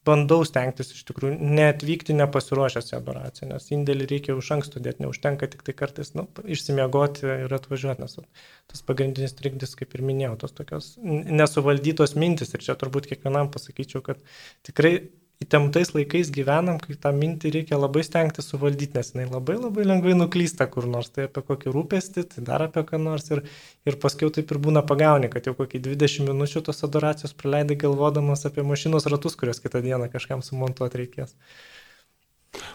bandau 0.06 0.42
stengtis 0.46 0.90
iš 0.96 1.04
tikrųjų 1.08 1.36
neatvykti 1.56 2.16
nepasiruošęs 2.18 2.90
į 2.92 2.96
adoraciją, 2.98 3.48
nes 3.52 3.68
indėlį 3.76 4.08
reikia 4.10 4.36
už 4.38 4.50
anksto 4.56 4.82
dėti, 4.82 5.04
neužtenka 5.04 5.48
tik 5.52 5.62
tai 5.66 5.74
kartais 5.78 6.12
nu, 6.18 6.26
išsimiegoti 6.42 7.28
ir 7.46 7.54
atvažiuoti, 7.58 8.02
nes 8.02 8.18
tas 8.72 8.84
pagrindinis 8.88 9.36
trikdis, 9.38 9.76
kaip 9.78 9.94
ir 9.94 10.04
minėjau, 10.08 10.34
tos 10.42 10.56
tokios 10.58 10.92
nesuvaldytos 11.02 12.16
mintis 12.18 12.54
ir 12.56 12.66
čia 12.66 12.78
turbūt 12.80 13.10
kiekvienam 13.12 13.52
pasakyčiau, 13.54 14.02
kad 14.06 14.22
tikrai 14.66 14.96
įtemptais 15.42 15.92
laikais 15.94 16.30
gyvenam, 16.34 16.78
kai 16.82 16.96
tą 17.00 17.12
mintį 17.16 17.52
reikia 17.56 17.78
labai 17.80 18.04
stengti 18.06 18.44
suvaldyti, 18.44 18.96
nes 18.98 19.12
jinai 19.12 19.26
labai 19.30 19.58
labai 19.58 19.86
lengvai 19.86 20.16
nuklysta 20.16 20.66
kur 20.72 20.88
nors, 20.90 21.10
tai 21.14 21.26
apie 21.28 21.44
kokį 21.48 21.74
rūpestį, 21.76 22.26
tai 22.34 22.44
dar 22.48 22.66
apie 22.66 22.84
ką 22.88 23.00
nors 23.02 23.30
ir, 23.34 23.44
ir 23.88 23.98
paskui 24.02 24.30
taip 24.34 24.52
ir 24.54 24.60
būna 24.62 24.84
pagauni, 24.88 25.30
kad 25.32 25.48
jau 25.48 25.54
kokį 25.58 25.82
20 25.88 26.30
minučių 26.32 26.64
tos 26.68 26.84
adoracijos 26.86 27.36
praleidai 27.38 27.78
galvodamas 27.84 28.46
apie 28.48 28.66
mašinos 28.66 29.08
ratus, 29.10 29.38
kuriuos 29.38 29.62
kitą 29.64 29.84
dieną 29.84 30.10
kažkam 30.12 30.44
sumontuoti 30.46 31.02
reikės. 31.04 31.34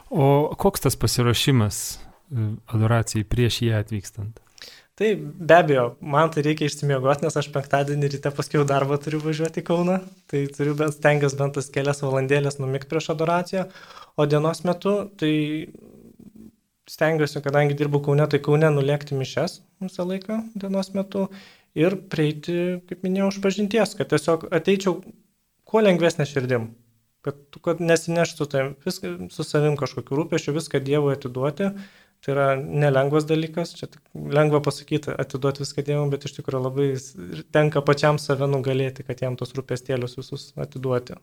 O 0.10 0.56
koks 0.58 0.88
tas 0.88 0.98
pasiruošimas 0.98 1.78
e, 1.94 2.50
adoracijai 2.74 3.28
prieš 3.28 3.62
jį 3.66 3.74
atvykstant? 3.78 4.42
Tai 4.98 5.12
be 5.22 5.54
abejo, 5.54 5.92
man 6.02 6.32
tai 6.34 6.42
reikia 6.42 6.66
išsimiegoti, 6.66 7.28
nes 7.28 7.36
aš 7.38 7.52
penktadienį 7.54 8.08
ryte 8.16 8.32
paskui 8.34 8.64
darbą 8.66 8.98
turiu 8.98 9.20
važiuoti 9.22 9.62
į 9.62 9.66
Kauną, 9.68 9.98
tai 10.26 10.48
turiu 10.56 10.74
bent 10.80 10.96
stengiuosi 10.96 11.38
bent 11.38 11.54
tas 11.54 11.70
kelias 11.76 12.02
valandėlės 12.02 12.58
numikti 12.58 12.90
prieš 12.90 13.12
adoraciją, 13.14 13.68
o 14.18 14.26
dienos 14.26 14.64
metu 14.66 14.96
tai 15.22 15.34
stengiuosi, 16.90 17.44
kadangi 17.46 17.78
dirbu 17.78 18.02
Kaune, 18.08 18.26
tai 18.32 18.42
Kaune 18.42 18.72
nulėkti 18.74 19.20
mišes 19.20 19.60
visą 19.86 20.08
laiką 20.08 20.40
dienos 20.58 20.90
metu 20.98 21.28
ir 21.78 22.00
prieiti, 22.10 22.58
kaip 22.90 23.06
minėjau, 23.06 23.30
už 23.36 23.40
pažinties, 23.46 23.94
kad 24.00 24.10
tiesiog 24.16 24.48
ateičiau 24.50 24.98
kuo 25.68 25.86
lengvesnė 25.86 26.26
širdim, 26.26 26.72
kad, 27.22 27.38
kad 27.62 27.86
nesineštų 27.86 28.50
tai 28.50 28.66
viską, 28.82 29.14
su 29.30 29.46
savim 29.46 29.78
kažkokiu 29.78 30.24
rūpešiu, 30.24 30.58
viską 30.58 30.82
Dievui 30.82 31.14
atiduoti 31.14 31.70
Tai 32.28 32.34
yra 32.34 32.46
nelengvas 32.60 33.24
dalykas, 33.24 33.70
čia 33.80 33.88
lengva 34.12 34.60
pasakyti, 34.60 35.13
atiduoti 35.16 35.62
viską 35.63 35.84
Dievui, 35.88 36.10
bet 36.12 36.26
iš 36.28 36.34
tikrųjų 36.36 36.60
labai 36.60 36.88
tenka 37.56 37.80
pačiam 37.88 38.18
save 38.20 38.50
nugalėti, 38.52 39.06
kad 39.08 39.22
jam 39.24 39.38
tos 39.40 39.54
rūpestėlius 39.56 40.18
visus 40.20 40.50
atiduoti. 40.60 41.16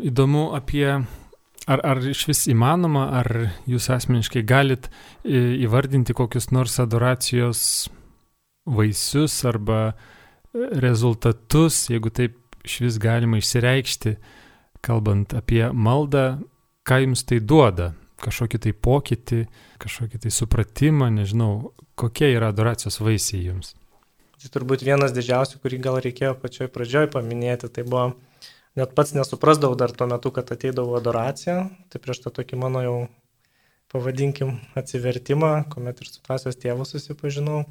Įdomu 0.00 0.46
apie, 0.56 0.86
ar, 1.68 1.82
ar 1.84 2.00
iš 2.08 2.22
vis 2.30 2.40
įmanoma, 2.48 3.02
ar 3.20 3.28
jūs 3.68 3.90
asmeniškai 3.92 4.40
galit 4.48 4.88
įvardinti 5.28 6.16
kokius 6.16 6.48
nors 6.56 6.78
adoracijos 6.80 7.90
vaisius 8.64 9.36
arba 9.44 9.90
rezultatus, 10.56 11.90
jeigu 11.92 12.08
taip 12.08 12.40
iš 12.64 12.78
vis 12.86 12.96
galima 12.96 13.42
išsireikšti, 13.44 14.14
kalbant 14.80 15.36
apie 15.36 15.66
maldą, 15.68 16.40
ką 16.88 17.02
jums 17.04 17.26
tai 17.28 17.42
duoda, 17.44 17.90
kažkokį 18.24 18.60
tai 18.66 18.72
pokytį, 18.86 19.40
kažkokį 19.82 20.20
tai 20.24 20.32
supratimą, 20.34 21.10
nežinau, 21.14 21.72
kokie 21.98 22.30
yra 22.34 22.50
adoracijos 22.52 23.00
vaisiai 23.04 23.44
jums. 23.46 23.74
Tai 24.42 24.50
turbūt 24.58 24.84
vienas 24.84 25.14
didžiausių, 25.16 25.60
kurį 25.62 25.80
gal 25.84 26.00
reikėjo 26.04 26.34
pačioj 26.40 26.68
pradžioj 26.72 27.08
paminėti, 27.14 27.70
tai 27.72 27.84
buvo, 27.86 28.10
net 28.76 28.92
pats 28.96 29.14
nesuprasdavau 29.16 29.78
dar 29.80 29.94
tuo 29.96 30.08
metu, 30.10 30.32
kad 30.34 30.50
ateidavo 30.52 30.98
adoracija, 30.98 31.62
tai 31.92 32.00
prieš 32.02 32.24
tą 32.26 32.34
tokį 32.40 32.60
mano 32.60 32.82
jau, 32.84 32.96
pavadinkim, 33.94 34.56
atsivertimą, 34.76 35.52
kuomet 35.72 36.00
ir 36.02 36.10
su 36.10 36.22
dvasios 36.24 36.58
tėvu 36.60 36.84
susipažinau, 36.88 37.62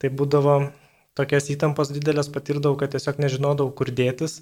tai 0.00 0.10
būdavo 0.10 0.70
tokias 1.18 1.50
įtampas 1.52 1.92
didelės 1.92 2.30
patirdavau, 2.32 2.78
kad 2.80 2.94
tiesiog 2.94 3.20
nežinodavau, 3.20 3.74
kur 3.76 3.92
dėtis 3.92 4.40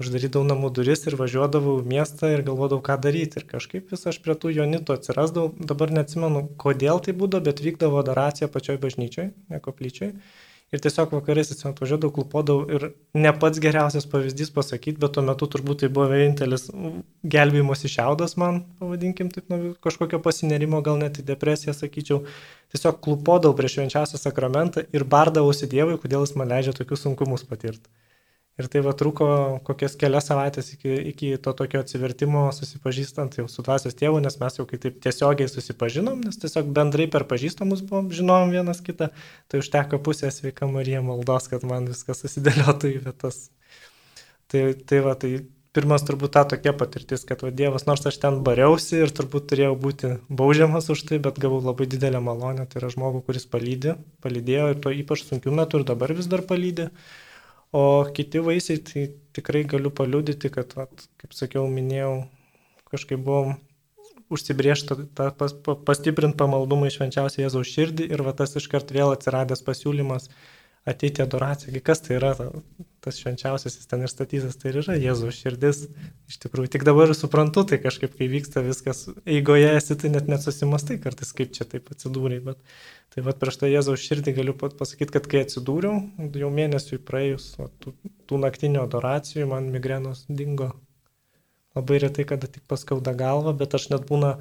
uždarydavau 0.00 0.46
namų 0.48 0.70
duris 0.76 1.06
ir 1.06 1.16
važiuodavau 1.20 1.78
į 1.82 1.88
miestą 1.92 2.32
ir 2.34 2.44
galvodavau, 2.46 2.82
ką 2.84 2.96
daryti. 3.04 3.40
Ir 3.40 3.48
kažkaip 3.48 3.92
vis 3.92 4.06
aš 4.10 4.20
prie 4.24 4.36
tų 4.36 4.54
jonitų 4.56 4.96
atsirasdavau, 4.96 5.54
dabar 5.72 5.92
neatsimenu, 5.94 6.46
kodėl 6.60 7.02
tai 7.04 7.16
būdavo, 7.16 7.46
bet 7.48 7.62
vykdavo 7.64 8.00
adoracija 8.00 8.48
pačioj 8.52 8.80
bažnyčioj, 8.82 9.32
ne 9.52 9.60
koplyčioj. 9.64 10.14
Ir 10.70 10.78
tiesiog 10.78 11.10
vakarais 11.16 11.48
atvažiuodavau, 11.50 12.12
klupodavau 12.14 12.66
ir 12.70 12.84
ne 13.18 13.30
pats 13.42 13.58
geriausias 13.58 14.04
pavyzdys 14.06 14.52
pasakyti, 14.54 15.00
bet 15.02 15.16
tuo 15.16 15.24
metu 15.26 15.48
turbūt 15.50 15.82
tai 15.82 15.88
buvo 15.90 16.06
vienintelis 16.12 16.68
gelbėjimosi 17.34 17.90
šiaudas 17.90 18.36
man, 18.38 18.60
pavadinkim 18.78 19.32
taip, 19.34 19.48
nuo 19.50 19.72
kažkokio 19.82 20.20
pasinerimo, 20.22 20.78
gal 20.86 21.00
net 21.02 21.18
į 21.18 21.26
depresiją 21.32 21.74
sakyčiau. 21.74 22.20
Tiesiog 22.70 23.00
klupodavau 23.02 23.58
prieš 23.58 23.80
švenčiausią 23.80 24.22
sakramentą 24.22 24.86
ir 24.94 25.02
bardavausi 25.16 25.66
Dievui, 25.72 25.98
kodėl 25.98 26.22
jis 26.22 26.36
man 26.38 26.54
leidžia 26.54 26.76
tokius 26.78 27.02
sunkumus 27.02 27.42
patirti. 27.50 27.90
Ir 28.58 28.66
tai 28.68 28.82
va 28.84 28.92
truko 28.98 29.26
kokias 29.64 29.94
kelias 30.00 30.26
savaitės 30.28 30.72
iki, 30.74 30.90
iki 31.12 31.30
to 31.40 31.52
tokio 31.56 31.80
atsivertimo 31.80 32.42
susipažįstant 32.52 33.38
jau 33.38 33.46
su 33.48 33.62
dvasios 33.64 33.96
tėvu, 33.96 34.18
nes 34.20 34.36
mes 34.40 34.58
jau 34.58 34.66
kaip 34.68 34.82
taip 34.82 34.98
tiesiogiai 35.04 35.48
susipažinom, 35.48 36.18
nes 36.26 36.40
tiesiog 36.42 36.68
bendrai 36.76 37.06
per 37.12 37.24
pažįstamus 37.30 37.84
buvom, 37.86 38.10
žinom 38.12 38.52
vienas 38.52 38.82
kitą, 38.84 39.08
tai 39.48 39.62
užteko 39.62 40.02
pusės 40.04 40.42
sveika 40.42 40.68
Marija 40.68 41.00
maldos, 41.06 41.48
kad 41.52 41.64
man 41.64 41.88
viskas 41.88 42.20
susidėliotų 42.26 42.92
į 42.96 43.00
vietas. 43.06 43.46
Tai, 44.50 44.66
tai 44.90 45.00
va, 45.06 45.14
tai 45.14 45.38
pirmas 45.76 46.02
turbūt 46.06 46.34
ta 46.34 46.42
tokia 46.50 46.72
patirtis, 46.76 47.22
kad 47.26 47.42
va, 47.44 47.52
Dievas, 47.54 47.86
nors 47.86 48.04
aš 48.10 48.18
ten 48.22 48.40
bariausi 48.46 48.98
ir 49.04 49.12
turbūt 49.14 49.46
turėjau 49.52 49.76
būti 49.78 50.12
baudžiamas 50.26 50.90
už 50.92 51.04
tai, 51.08 51.20
bet 51.22 51.38
gavau 51.42 51.60
labai 51.62 51.86
didelę 51.90 52.20
malonę, 52.24 52.66
tai 52.66 52.82
yra 52.82 52.90
žmogų, 52.92 53.22
kuris 53.28 53.46
palydė, 53.50 53.96
palydėjo 54.24 54.70
ir 54.74 54.80
to 54.84 54.94
ypač 54.94 55.24
sunkiu 55.28 55.54
metu 55.54 55.80
ir 55.80 55.86
dabar 55.88 56.12
vis 56.16 56.28
dar 56.30 56.42
palydė. 56.46 56.90
O 57.72 57.82
kiti 58.14 58.40
vaisiai, 58.42 58.80
tai 58.82 59.02
tikrai 59.36 59.62
galiu 59.64 59.92
paliudyti, 59.94 60.50
kad, 60.50 60.72
vat, 60.74 61.04
kaip 61.22 61.34
sakiau, 61.36 61.68
minėjau, 61.70 62.14
kažkaip 62.90 63.20
buvom 63.22 63.54
užsibriežta 64.30 64.96
pas, 65.38 65.54
pastiprinti 65.86 66.38
pamaldumą 66.38 66.88
į 66.90 66.96
švenčiausią 66.96 67.44
Jėzaus 67.44 67.70
širdį 67.70 68.08
ir 68.14 68.22
va 68.26 68.34
tas 68.38 68.54
iškart 68.58 68.90
vėl 68.94 69.14
atsiradęs 69.14 69.62
pasiūlymas 69.66 70.28
ateiti 70.88 71.22
adoraciją. 71.22 71.80
Kas 71.84 72.00
tai 72.04 72.16
yra 72.16 72.30
ta, 72.36 72.46
tas 73.04 73.18
švenčiausiasis 73.20 73.88
ten 73.90 74.04
ir 74.04 74.10
statytas, 74.12 74.56
tai 74.60 74.72
yra 74.72 74.96
Jėzaus 74.96 75.36
širdis. 75.36 75.82
Iš 76.30 76.38
tikrųjų, 76.44 76.70
tik 76.74 76.84
dabar 76.88 77.12
suprantu, 77.16 77.64
tai 77.68 77.80
kažkaip, 77.82 78.14
kai 78.16 78.30
vyksta 78.32 78.64
viskas 78.64 79.06
eigoje, 79.28 79.68
esi 79.76 79.96
tai 80.00 80.12
net 80.14 80.30
nesusimastai 80.30 81.00
kartais, 81.02 81.32
kaip 81.36 81.52
čia 81.56 81.66
taip 81.68 81.90
atsidūrė. 81.92 82.40
Bet 82.48 82.60
tai 83.14 83.24
vad 83.26 83.40
prieš 83.42 83.60
tą 83.60 83.70
Jėzaus 83.70 84.04
širdį 84.06 84.36
galiu 84.40 84.56
pasakyti, 84.60 85.12
kad 85.16 85.28
kai 85.30 85.44
atsidūriau, 85.46 86.00
jau 86.44 86.52
mėnesiui 86.54 87.00
praėjus 87.04 87.52
o, 87.60 87.68
tų, 87.82 87.94
tų 88.30 88.40
naktinių 88.46 88.84
adoracijų, 88.86 89.50
man 89.52 89.68
migrenos 89.74 90.24
dingo. 90.28 90.72
Labai 91.76 92.00
retai, 92.02 92.24
kada 92.26 92.48
tik 92.50 92.64
paskauda 92.66 93.12
galva, 93.14 93.52
bet 93.54 93.76
aš 93.78 93.92
net 93.92 94.08
būna 94.08 94.38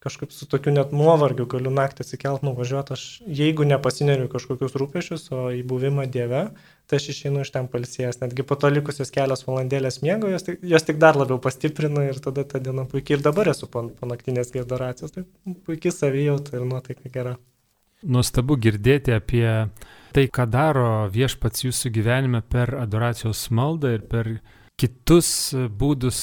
kažkaip 0.00 0.32
su 0.32 0.46
tokiu 0.48 0.72
net 0.72 0.94
nuovargiu 0.96 1.44
galiu 1.50 1.70
naktį 1.76 2.04
atsikelt, 2.04 2.44
nuvažiuoti, 2.46 2.94
aš 2.96 3.02
jeigu 3.40 3.66
nepasineriu 3.68 4.30
kažkokius 4.32 4.76
rūpešius, 4.80 5.26
o 5.36 5.50
į 5.52 5.60
buvimą 5.68 6.06
Dieve, 6.08 6.46
tai 6.88 7.00
aš 7.00 7.10
išeinu 7.12 7.44
iš 7.44 7.52
ten 7.52 7.68
palsėjęs, 7.68 8.22
netgi 8.22 8.46
po 8.48 8.56
to 8.56 8.70
likusios 8.72 9.12
kelios 9.12 9.44
valandėlės 9.44 10.00
miego, 10.00 10.30
jos 10.32 10.46
tik, 10.46 10.64
jos 10.72 10.88
tik 10.88 11.00
dar 11.02 11.20
labiau 11.20 11.36
pastiprina 11.42 12.06
ir 12.08 12.20
tada 12.24 12.46
ta 12.48 12.62
diena 12.64 12.86
puikiai 12.88 13.18
ir 13.18 13.24
dabar 13.26 13.52
esu 13.52 13.68
po, 13.68 13.84
po 13.92 14.08
naktinės 14.08 14.54
gedoracijos, 14.56 15.12
tai 15.12 15.26
puikiai 15.68 15.92
savijauta 15.92 16.56
ir 16.56 16.64
nuotaika 16.70 17.12
gera. 17.12 17.36
Nuostabu 18.00 18.56
girdėti 18.56 19.12
apie 19.12 19.44
tai, 20.16 20.24
ką 20.32 20.48
daro 20.48 20.88
viešpats 21.12 21.66
jūsų 21.66 21.92
gyvenime 21.92 22.40
per 22.40 22.72
adoracijos 22.80 23.50
maldą 23.52 23.92
ir 23.98 24.08
per 24.08 24.32
kitus 24.80 25.52
būdus 25.76 26.22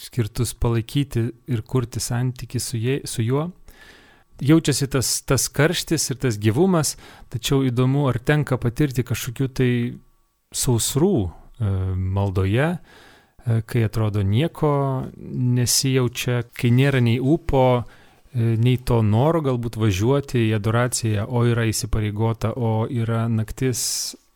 skirtus 0.00 0.54
palaikyti 0.54 1.26
ir 1.50 1.62
kurti 1.62 2.00
santyki 2.00 2.60
su, 2.60 2.78
jie, 2.80 3.00
su 3.04 3.22
juo. 3.22 3.50
Jaučiasi 4.40 4.88
tas, 4.88 5.08
tas 5.28 5.48
karštis 5.52 6.10
ir 6.14 6.20
tas 6.22 6.38
gyvumas, 6.40 6.94
tačiau 7.28 7.60
įdomu, 7.68 8.06
ar 8.08 8.16
tenka 8.24 8.56
patirti 8.60 9.04
kažkokių 9.04 9.48
tai 9.52 9.72
sausrų 10.56 11.16
e, 11.20 11.30
maldoje, 12.16 12.70
e, 12.72 13.60
kai 13.68 13.84
atrodo 13.84 14.24
nieko 14.24 14.72
nesijaučia, 15.20 16.46
kai 16.56 16.72
nėra 16.72 17.04
nei 17.04 17.20
upo, 17.20 17.84
e, 18.32 18.56
nei 18.56 18.80
to 18.80 19.02
noro 19.04 19.44
galbūt 19.44 19.76
važiuoti 19.76 20.46
į 20.48 20.54
adoraciją, 20.56 21.28
o 21.28 21.44
yra 21.50 21.68
įsipareigota, 21.68 22.54
o 22.56 22.88
yra 22.88 23.26
naktis, 23.28 23.82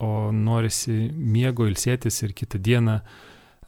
o 0.04 0.28
norisi 0.36 1.08
miego 1.16 1.64
ilsėtis 1.70 2.26
ir 2.26 2.36
kitą 2.36 2.60
dieną 2.60 3.00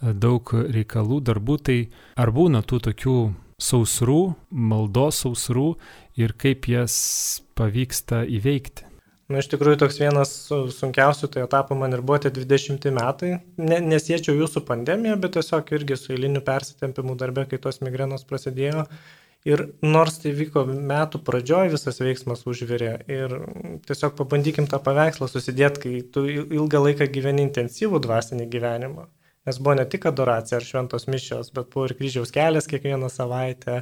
daug 0.00 0.52
reikalų, 0.52 1.20
darbų, 1.24 1.58
tai 1.62 1.78
ar 2.16 2.32
būna 2.34 2.62
tų 2.66 2.80
tokių 2.90 3.18
sausrų, 3.62 4.20
maldos 4.50 5.22
sausrų 5.24 5.70
ir 6.20 6.36
kaip 6.38 6.68
jas 6.68 6.96
pavyksta 7.56 8.24
įveikti? 8.28 8.86
Na, 9.26 9.40
iš 9.42 9.48
tikrųjų, 9.50 9.80
toks 9.80 9.96
vienas 9.98 10.32
sunkiausių 10.76 11.28
tai 11.34 11.42
etapų 11.42 11.74
man 11.80 11.96
ir 11.96 12.02
buvo 12.06 12.20
tie 12.22 12.30
20 12.30 12.84
metai. 12.94 13.32
Ne, 13.58 13.80
nesiečiau 13.82 14.36
jų 14.38 14.46
su 14.52 14.62
pandemija, 14.62 15.16
bet 15.18 15.34
tiesiog 15.34 15.72
irgi 15.74 15.98
su 15.98 16.12
eiliniu 16.14 16.44
persitempimu 16.46 17.16
darbė, 17.18 17.48
kai 17.50 17.58
tos 17.62 17.82
migrenos 17.82 18.22
prasidėjo. 18.28 18.86
Ir 19.46 19.64
nors 19.82 20.20
tai 20.22 20.30
vyko 20.34 20.62
metų 20.66 21.20
pradžioj, 21.26 21.72
visas 21.74 21.98
veiksmas 22.02 22.46
užvirė. 22.50 22.92
Ir 23.10 23.34
tiesiog 23.86 24.14
pabandykim 24.18 24.70
tą 24.70 24.78
paveikslą 24.82 25.26
susidėti, 25.30 25.82
kai 25.82 26.00
tu 26.14 26.22
ilgą 26.30 26.84
laiką 26.86 27.10
gyveni 27.10 27.48
intensyvų 27.48 28.02
dvasinį 28.06 28.46
gyvenimą. 28.54 29.08
Nes 29.46 29.58
buvo 29.62 29.76
ne 29.78 29.84
tik 29.86 30.08
adoracija 30.10 30.58
ar 30.58 30.64
šventos 30.66 31.06
mišios, 31.06 31.52
bet 31.54 31.68
buvo 31.74 31.86
ir 31.86 31.94
kryžiaus 31.98 32.32
kelias 32.34 32.66
kiekvieną 32.70 33.10
savaitę, 33.12 33.76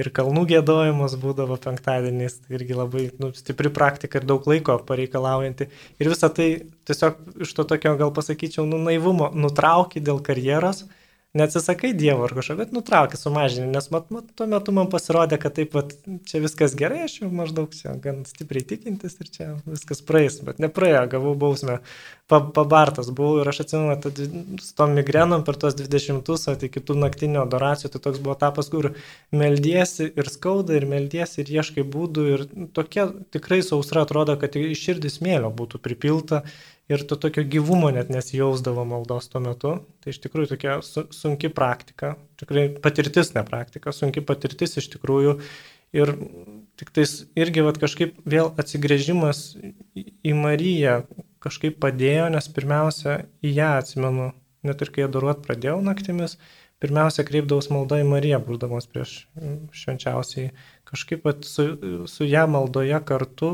ir 0.00 0.08
kalnų 0.16 0.46
gėdojimas 0.54 1.16
būdavo 1.20 1.58
penktadieniais, 1.60 2.38
tai 2.40 2.56
irgi 2.56 2.78
labai 2.78 3.04
nu, 3.20 3.32
stipri 3.36 3.72
praktika 3.76 4.20
ir 4.20 4.28
daug 4.30 4.48
laiko 4.48 4.78
pareikalaujanti. 4.88 5.68
Ir 6.00 6.12
visą 6.12 6.32
tai 6.32 6.48
tiesiog 6.88 7.44
iš 7.44 7.52
to 7.58 7.68
tokio, 7.68 7.92
gal 8.00 8.14
pasakyčiau, 8.16 8.64
nu, 8.68 8.80
naivumo 8.86 9.28
nutraukė 9.36 10.00
dėl 10.04 10.22
karjeros, 10.24 10.86
neatsisakai 11.34 11.92
Dievo 11.94 12.24
ar 12.26 12.32
kažko, 12.34 12.56
bet 12.58 12.72
nutrauki 12.74 13.18
sumažinį, 13.18 13.68
nes 13.70 13.86
mat, 13.94 14.08
mat, 14.10 14.26
tuo 14.34 14.48
metu 14.50 14.72
man 14.74 14.88
pasirodė, 14.90 15.36
kad 15.38 15.54
taip 15.54 15.70
pat 15.76 15.92
čia 16.26 16.40
viskas 16.42 16.74
gerai, 16.78 17.04
aš 17.06 17.20
jau 17.20 17.28
maždaug 17.30 17.70
čia 17.76 17.92
gan 18.02 18.24
stipriai 18.26 18.66
tikintis 18.66 19.14
ir 19.22 19.30
čia 19.30 19.46
viskas 19.62 20.02
praeis, 20.06 20.40
bet 20.46 20.58
nepraėjo, 20.62 21.04
gavau 21.12 21.36
bausmę, 21.38 21.76
pa, 22.30 22.40
pabartas 22.56 23.12
buvau 23.14 23.44
ir 23.44 23.50
aš 23.52 23.62
atsimenu, 23.62 23.94
kad 24.02 24.18
su 24.64 24.74
tom 24.80 24.96
migrenom 24.98 25.46
per 25.46 25.60
tos 25.62 25.78
20-us, 25.78 26.48
tai 26.50 26.72
kitų 26.74 26.98
naktinio 26.98 27.44
adoracijų, 27.46 27.92
tai 27.94 28.02
toks 28.08 28.18
buvo 28.18 28.34
etapas, 28.34 28.72
kur 28.74 28.90
meldiesi 29.30 30.10
ir 30.10 30.32
skauda, 30.34 30.74
ir 30.80 30.88
meldiesi, 30.90 31.44
ir 31.44 31.54
ieškai 31.60 31.86
būdų, 31.94 32.26
ir 32.34 32.44
tokia 32.74 33.06
tikrai 33.30 33.62
sausra 33.62 34.02
atrodo, 34.02 34.34
kad 34.40 34.58
iš 34.58 34.82
širdis 34.82 35.22
mėlio 35.22 35.54
būtų 35.54 35.78
pripilta 35.86 36.42
ir 36.90 37.04
to 37.06 37.16
tokio 37.20 37.44
gyvumo 37.46 37.90
net 37.94 38.10
nesijausdavo 38.10 38.84
maldos 38.88 39.30
tuo 39.30 39.42
metu. 39.44 39.74
Tai 40.02 40.12
iš 40.12 40.20
tikrųjų 40.24 40.54
tokia 40.54 40.78
su, 40.86 41.06
sunki 41.14 41.50
praktika, 41.54 42.16
tikrai 42.40 42.66
patirtis, 42.82 43.32
ne 43.36 43.44
praktika, 43.46 43.94
sunki 43.94 44.24
patirtis 44.26 44.78
iš 44.80 44.90
tikrųjų. 44.96 45.38
Ir 45.94 46.12
tik 46.78 46.92
tais 46.94 47.16
irgi 47.38 47.64
vat, 47.66 47.78
kažkaip 47.82 48.18
vėl 48.22 48.52
atsigrėžimas 48.60 49.42
į 49.98 50.34
Mariją 50.38 51.00
kažkaip 51.42 51.80
padėjo, 51.82 52.28
nes 52.30 52.48
pirmiausia 52.54 53.20
į 53.42 53.54
ją 53.56 53.70
atsimenu, 53.80 54.30
net 54.66 54.82
ir 54.84 54.92
kai 54.94 55.06
adoruot 55.06 55.40
pradėjau 55.46 55.78
naktimis, 55.82 56.36
pirmiausia 56.80 57.24
kreipdavus 57.28 57.70
maldą 57.72 58.00
į 58.02 58.06
Mariją, 58.08 58.40
būdamas 58.44 58.86
prieš 58.90 59.24
švenčiausiai. 59.76 60.52
Kažkaip 60.88 61.26
su, 61.48 61.66
su 62.10 62.28
ją 62.28 62.46
maldoje 62.50 63.00
kartu, 63.08 63.50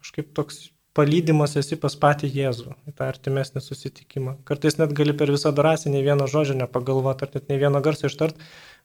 kažkaip 0.00 0.32
toks 0.36 0.66
palydimas 0.96 1.56
esi 1.60 1.76
pas 1.80 1.94
patį 2.00 2.30
Jėzų, 2.32 2.72
į 2.88 2.94
tą 2.96 3.08
artimesnį 3.10 3.60
susitikimą. 3.62 4.36
Kartais 4.48 4.78
net 4.80 4.94
gali 4.96 5.14
per 5.16 5.32
visą 5.34 5.52
drąsį 5.56 5.92
nei 5.92 6.04
vieno 6.06 6.28
žodžio 6.30 6.56
nepagalvoti, 6.56 7.26
ar 7.26 7.34
net 7.36 7.50
nei 7.52 7.60
vieno 7.60 7.82
garso 7.84 8.08
ištart, 8.08 8.38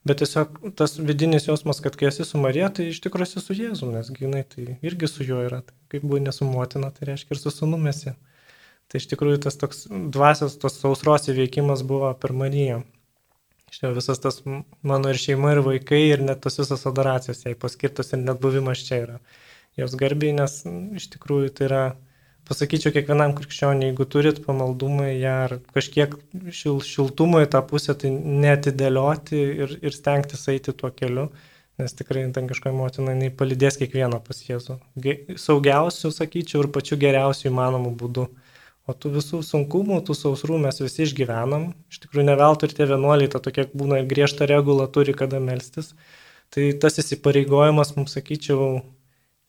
bet 0.08 0.20
tiesiog 0.20 0.58
tas 0.78 0.98
vidinis 1.00 1.48
jausmas, 1.48 1.80
kad 1.84 1.96
kai 1.98 2.10
esi 2.10 2.26
su 2.28 2.40
Marija, 2.42 2.68
tai 2.76 2.90
iš 2.90 3.00
tikrųjų 3.04 3.28
esi 3.30 3.44
su 3.44 3.56
Jėzu, 3.56 3.88
nes 3.94 4.10
jinai 4.20 4.42
tai 4.48 4.76
irgi 4.84 5.08
su 5.08 5.24
juo 5.28 5.40
yra. 5.46 5.62
Tai 5.64 5.78
kaip 5.94 6.04
buvo 6.04 6.20
nesu 6.24 6.48
motina, 6.48 6.90
tai 6.92 7.12
reiškia 7.12 7.36
ir 7.36 7.40
su 7.40 7.52
sunumėsi. 7.54 8.16
Tai 8.92 9.00
iš 9.00 9.06
tikrųjų 9.14 9.44
tas 9.46 9.56
toks 9.60 9.86
dvasios, 9.88 10.58
tos 10.60 10.76
sausros 10.82 11.30
įveikimas 11.32 11.84
buvo 11.88 12.12
per 12.20 12.34
Mariją. 12.36 12.82
Štai 13.72 13.94
visas 13.96 14.20
tas 14.20 14.42
mano 14.44 15.08
ir 15.08 15.16
šeima, 15.16 15.54
ir 15.54 15.62
vaikai, 15.64 16.02
ir 16.10 16.20
net 16.26 16.42
tos 16.44 16.60
visos 16.60 16.84
adoracijos 16.90 17.40
jai 17.46 17.54
paskirtos, 17.56 18.12
ir 18.12 18.20
net 18.20 18.42
buvimas 18.42 18.84
čia 18.84 19.00
yra 19.06 19.18
jos 19.80 19.94
garbiai, 19.98 20.34
nes 20.36 20.58
iš 20.98 21.08
tikrųjų 21.14 21.52
tai 21.56 21.68
yra, 21.68 21.84
pasakyčiau, 22.48 22.92
kiekvienam 22.94 23.34
krikščioniui, 23.38 23.90
jeigu 23.90 24.06
turit 24.10 24.42
pamaldumą 24.44 25.08
ją 25.12 25.36
ar 25.46 25.56
kažkiek 25.76 26.14
šil, 26.50 26.82
šiltumo 26.84 27.42
į 27.44 27.48
tą 27.54 27.62
pusę, 27.68 27.96
tai 27.98 28.12
netidėlioti 28.12 29.40
ir, 29.64 29.74
ir 29.80 29.96
stengtis 29.96 30.44
eiti 30.52 30.74
tuo 30.76 30.92
keliu, 30.94 31.30
nes 31.80 31.96
tikrai 31.96 32.26
ten 32.34 32.50
kažkokia 32.50 32.76
motina, 32.76 33.16
jinai 33.16 33.32
palidės 33.34 33.78
kiekvieną 33.80 34.20
pas 34.26 34.42
Jėzų. 34.44 34.78
Saugiausių, 35.40 36.12
sakyčiau, 36.12 36.66
ir 36.66 36.72
pačiu 36.74 36.98
geriausiu 37.00 37.48
įmanomu 37.50 37.94
būdu. 37.98 38.28
O 38.82 38.94
tų 38.98 39.12
visų 39.14 39.38
sunkumų, 39.46 40.00
tų 40.08 40.16
sausrų 40.18 40.56
mes 40.64 40.80
visi 40.82 41.04
išgyvenam. 41.06 41.68
Iš 41.92 42.00
tikrųjų, 42.02 42.24
ne 42.26 42.34
veltui 42.38 42.66
ir 42.66 42.74
tie 42.74 42.88
vienuoliai, 42.90 43.30
ta 43.30 43.38
tokia 43.38 43.68
būna 43.70 44.00
griežta 44.10 44.48
regula 44.50 44.88
turi 44.90 45.14
kada 45.14 45.38
melstis. 45.40 45.92
Tai 46.52 46.66
tas 46.82 46.98
įsipareigojimas, 46.98 47.94
mums 47.94 48.16
sakyčiau, 48.18 48.82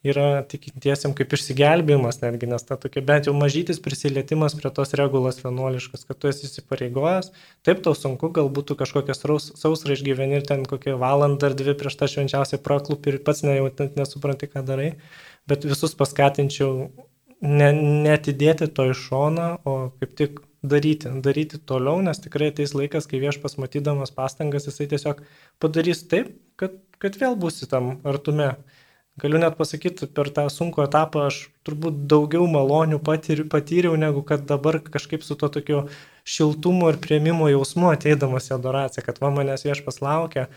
yra 0.03 0.43
tikintiesiam 0.49 1.13
kaip 1.15 1.31
išsigelbėjimas 1.35 2.19
netgi, 2.21 2.49
nes 2.51 2.65
ta 2.67 2.75
tokia 2.79 3.03
bent 3.07 3.29
jau 3.29 3.33
mažytis 3.37 3.79
prisilietimas 3.83 4.55
prie 4.59 4.71
tos 4.75 4.91
regulos 4.99 5.39
vienuoliškas, 5.43 6.03
kad 6.09 6.19
tu 6.19 6.31
esi 6.31 6.47
įsipareigojęs, 6.49 7.31
taip 7.63 7.83
tau 7.85 7.95
sunku, 7.97 8.31
galbūt 8.35 8.71
tu 8.71 8.77
kažkokią 8.79 9.15
sausrą 9.15 9.95
išgyveni 9.95 10.41
ir 10.41 10.47
ten 10.49 10.67
kokią 10.67 10.97
valandą 11.01 11.51
ar 11.51 11.57
dvi 11.59 11.77
prieš 11.79 11.97
tą 12.01 12.11
švenčiausią 12.11 12.59
praklūpį 12.65 13.15
ir 13.15 13.19
pats 13.23 13.45
ne, 13.47 13.55
jau 13.61 13.71
nesupranti, 13.95 14.51
ką 14.51 14.65
darai, 14.67 14.93
bet 15.47 15.67
visus 15.67 15.95
paskatinčiau 15.99 16.89
ne, 17.43 17.69
netidėti 18.07 18.67
to 18.75 18.91
iš 18.91 19.07
šoną, 19.07 19.49
o 19.63 19.77
kaip 19.99 20.19
tik 20.19 20.43
daryti, 20.63 21.11
daryti 21.23 21.59
toliau, 21.59 21.99
nes 22.03 22.19
tikrai 22.23 22.49
ateis 22.51 22.73
laikas, 22.75 23.07
kai 23.09 23.19
viešpas 23.23 23.59
matydamas 23.59 24.13
pastangas, 24.15 24.67
jisai 24.69 24.87
tiesiog 24.93 25.23
padarys 25.63 26.05
taip, 26.11 26.31
kad, 26.59 26.79
kad 27.03 27.19
vėl 27.19 27.35
būsi 27.39 27.67
tam 27.69 27.97
artume. 28.07 28.55
Galiu 29.21 29.37
net 29.37 29.53
pasakyti, 29.59 30.07
per 30.09 30.31
tą 30.33 30.47
sunkų 30.49 30.87
etapą 30.87 31.27
aš 31.27 31.35
turbūt 31.67 31.99
daugiau 32.09 32.47
malonių 32.49 32.97
patyriau, 33.05 33.45
patyriau, 33.45 33.93
negu 33.99 34.23
kad 34.25 34.47
dabar 34.49 34.79
kažkaip 34.81 35.21
su 35.21 35.37
to 35.37 35.51
tokiu 35.53 35.83
šiltumu 36.25 36.89
ir 36.89 36.97
prieimimo 37.03 37.45
jausmu 37.51 37.91
ateidamas 37.91 38.49
į 38.49 38.55
adoraciją, 38.57 39.03
kad 39.05 39.21
va 39.21 39.29
manęs 39.35 39.67
viešpas 39.67 40.01
laukia, 40.01 40.47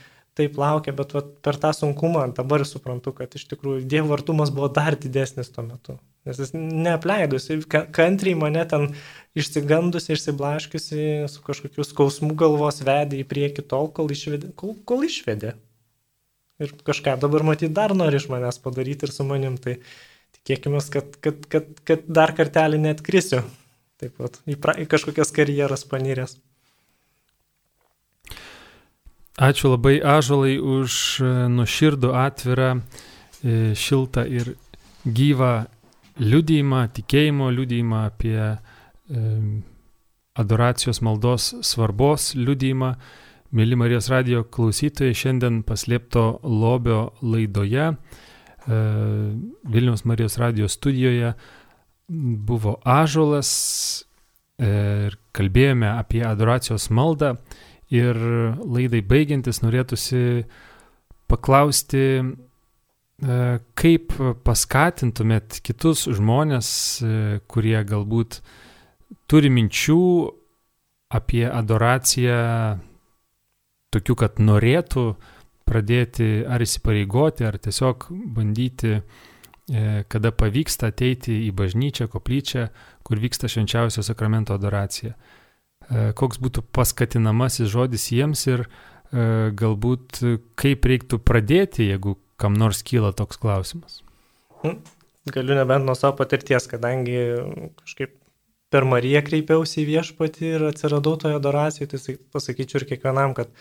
taip 0.40 0.57
laukia, 0.61 0.95
bet 0.97 1.12
va, 1.12 1.23
per 1.45 1.61
tą 1.61 1.75
sunkumą 1.77 2.25
dabar 2.38 2.64
suprantu, 2.69 3.12
kad 3.19 3.37
iš 3.37 3.45
tikrųjų 3.53 3.85
Dievo 3.92 4.16
artumas 4.16 4.55
buvo 4.57 4.71
dar 4.73 4.97
didesnis 5.05 5.53
tuo 5.53 5.66
metu. 5.66 5.99
Nes 6.25 6.40
jis 6.40 6.57
neapleidus, 6.57 7.51
kantriai 7.69 8.40
mane 8.40 8.64
ten 8.73 8.88
išsigandusi, 9.37 10.14
išsiblaškiusi, 10.16 11.05
su 11.29 11.45
kažkokiu 11.45 11.85
skausmu 11.85 12.33
galvos 12.40 12.81
vedė 12.88 13.21
į 13.21 13.29
priekį 13.29 13.69
tol, 13.69 13.92
kol 13.92 14.09
išvedė. 14.16 14.55
Kol, 14.57 14.79
kol 14.88 15.05
išvedė 15.05 15.59
ir 16.62 16.75
kažką 16.87 17.16
dabar 17.21 17.45
matyti 17.47 17.73
dar 17.75 17.95
nori 17.97 18.21
iš 18.21 18.29
manęs 18.33 18.61
padaryti 18.64 19.09
ir 19.09 19.14
su 19.14 19.27
manim, 19.29 19.59
tai 19.61 19.79
tikėkime, 20.38 20.81
kad, 20.92 21.16
kad, 21.25 21.47
kad, 21.53 21.71
kad 21.88 22.05
dar 22.09 22.35
kartelį 22.37 22.83
net 22.88 23.03
krisiu, 23.07 23.42
taip 24.01 24.16
pat 24.21 24.40
į, 24.47 24.59
pra, 24.61 24.77
į 24.79 24.88
kažkokias 24.90 25.35
karjeras 25.37 25.87
paniręs. 25.88 26.38
Ačiū 29.37 29.75
labai 29.75 29.99
Ažalai 30.01 30.57
už 30.57 30.92
e, 31.21 31.31
nuširdų 31.53 32.12
atvirą, 32.16 32.71
e, 32.81 33.75
šiltą 33.77 34.25
ir 34.33 34.55
gyvą 35.05 35.66
liudijimą, 36.16 36.87
tikėjimo 36.97 37.51
liudijimą 37.53 37.99
apie 38.09 38.38
e, 38.40 38.57
adoracijos 40.40 41.03
maldos 41.05 41.53
svarbos 41.61 42.33
liudijimą. 42.33 42.95
Mėly 43.54 43.76
Marijos 43.78 44.09
radio 44.11 44.40
klausytojai, 44.42 45.14
šiandien 45.14 45.61
paslėpto 45.66 46.40
lobio 46.42 47.12
laidoje 47.22 47.85
e, 47.92 48.78
Vilniaus 49.70 50.02
Marijos 50.09 50.35
radio 50.42 50.66
studijoje 50.66 51.30
buvo 52.09 52.76
Ažolas 52.82 53.50
e, 54.59 54.70
ir 55.06 55.18
kalbėjome 55.37 55.92
apie 55.92 56.24
adoracijos 56.26 56.88
maldą 56.90 57.37
ir 57.94 58.18
laidai 58.64 59.04
baigiantis 59.06 59.62
norėtųsi 59.62 60.24
paklausti, 61.30 62.02
e, 62.18 63.38
kaip 63.78 64.18
paskatintumėt 64.42 65.61
kitus 65.62 66.09
žmonės, 66.18 66.72
kurie 67.46 67.78
galbūt 67.87 68.40
turi 69.30 69.54
minčių 69.54 70.02
apie 71.14 71.46
adoraciją 71.46 72.42
tokių, 73.94 74.16
kad 74.18 74.40
norėtų 74.42 75.07
pradėti 75.66 76.44
ar 76.49 76.62
įsipareigoti, 76.62 77.46
ar 77.46 77.59
tiesiog 77.59 78.09
bandyti, 78.11 79.01
e, 79.01 80.05
kada 80.11 80.33
pavyksta 80.33 80.92
ateiti 80.92 81.40
į 81.49 81.53
bažnyčią, 81.59 82.09
koplyčią, 82.12 82.68
kur 83.07 83.22
vyksta 83.22 83.51
švenčiausio 83.51 84.05
sakramento 84.07 84.55
adoracija. 84.55 85.14
E, 85.14 86.11
koks 86.18 86.40
būtų 86.42 86.66
paskatinamasis 86.75 87.70
žodis 87.72 88.11
jiems 88.14 88.46
ir 88.51 88.66
e, 88.66 89.51
galbūt 89.59 90.22
kaip 90.59 90.87
reiktų 90.87 91.20
pradėti, 91.22 91.90
jeigu 91.90 92.16
kam 92.38 92.55
nors 92.59 92.83
kyla 92.87 93.12
toks 93.16 93.40
klausimas. 93.42 94.03
Galiu 95.27 95.57
nebent 95.59 95.87
nuo 95.87 95.96
savo 95.99 96.14
patirties, 96.20 96.68
kadangi 96.70 97.18
kažkaip 97.83 98.14
per 98.74 98.87
Mariją 98.88 99.22
kreipiausi 99.26 99.83
į 99.83 99.88
viešpatį 99.92 100.52
ir 100.52 100.68
atsiradau 100.70 101.16
toje 101.20 101.38
adoracijoje, 101.38 101.90
tai 101.94 102.16
pasakyčiau 102.35 102.83
ir 102.83 102.88
kiekvienam, 102.92 103.35
kad 103.37 103.52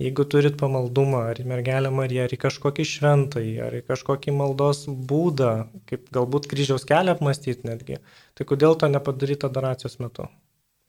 Jeigu 0.00 0.24
turit 0.32 0.54
pamaldumą 0.56 1.26
ar 1.28 1.38
į 1.42 1.44
mergelę 1.50 1.90
Mariją, 1.92 2.24
ar 2.24 2.32
į 2.32 2.38
kažkokį 2.40 2.84
šventąjį, 2.88 3.56
ar 3.60 3.74
į 3.76 3.80
kažkokį 3.90 4.32
maldos 4.32 4.86
būdą, 4.88 5.50
kaip 5.90 6.06
galbūt 6.16 6.48
kryžiaus 6.48 6.86
kelią 6.88 7.18
apmastyti 7.18 7.68
netgi, 7.68 7.98
tai 8.32 8.46
kodėl 8.48 8.78
to 8.80 8.88
nepadaryti 8.88 9.44
adoracijos 9.50 9.98
metu? 10.00 10.30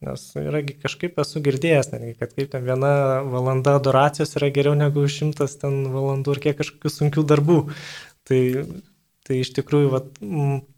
Nes 0.01 0.23
yra 0.39 0.63
kažkaip 0.63 1.19
esu 1.21 1.43
girdėjęs 1.43 1.91
netgi, 1.91 2.13
kad 2.21 2.31
kaip 2.37 2.53
ten 2.53 2.63
viena 2.69 2.93
valanda 3.27 3.75
adoracijos 3.81 4.31
yra 4.39 4.47
geriau 4.55 4.79
negu 4.79 5.03
šimtas 5.03 5.59
ten 5.59 5.83
valandų 5.91 6.37
ir 6.37 6.43
kiek 6.47 6.61
kažkokių 6.63 6.93
sunkių 6.95 7.27
darbų. 7.33 7.59
Tai, 8.31 8.41
tai 9.27 9.41
iš 9.43 9.51
tikrųjų, 9.59 9.91
va, 9.91 10.05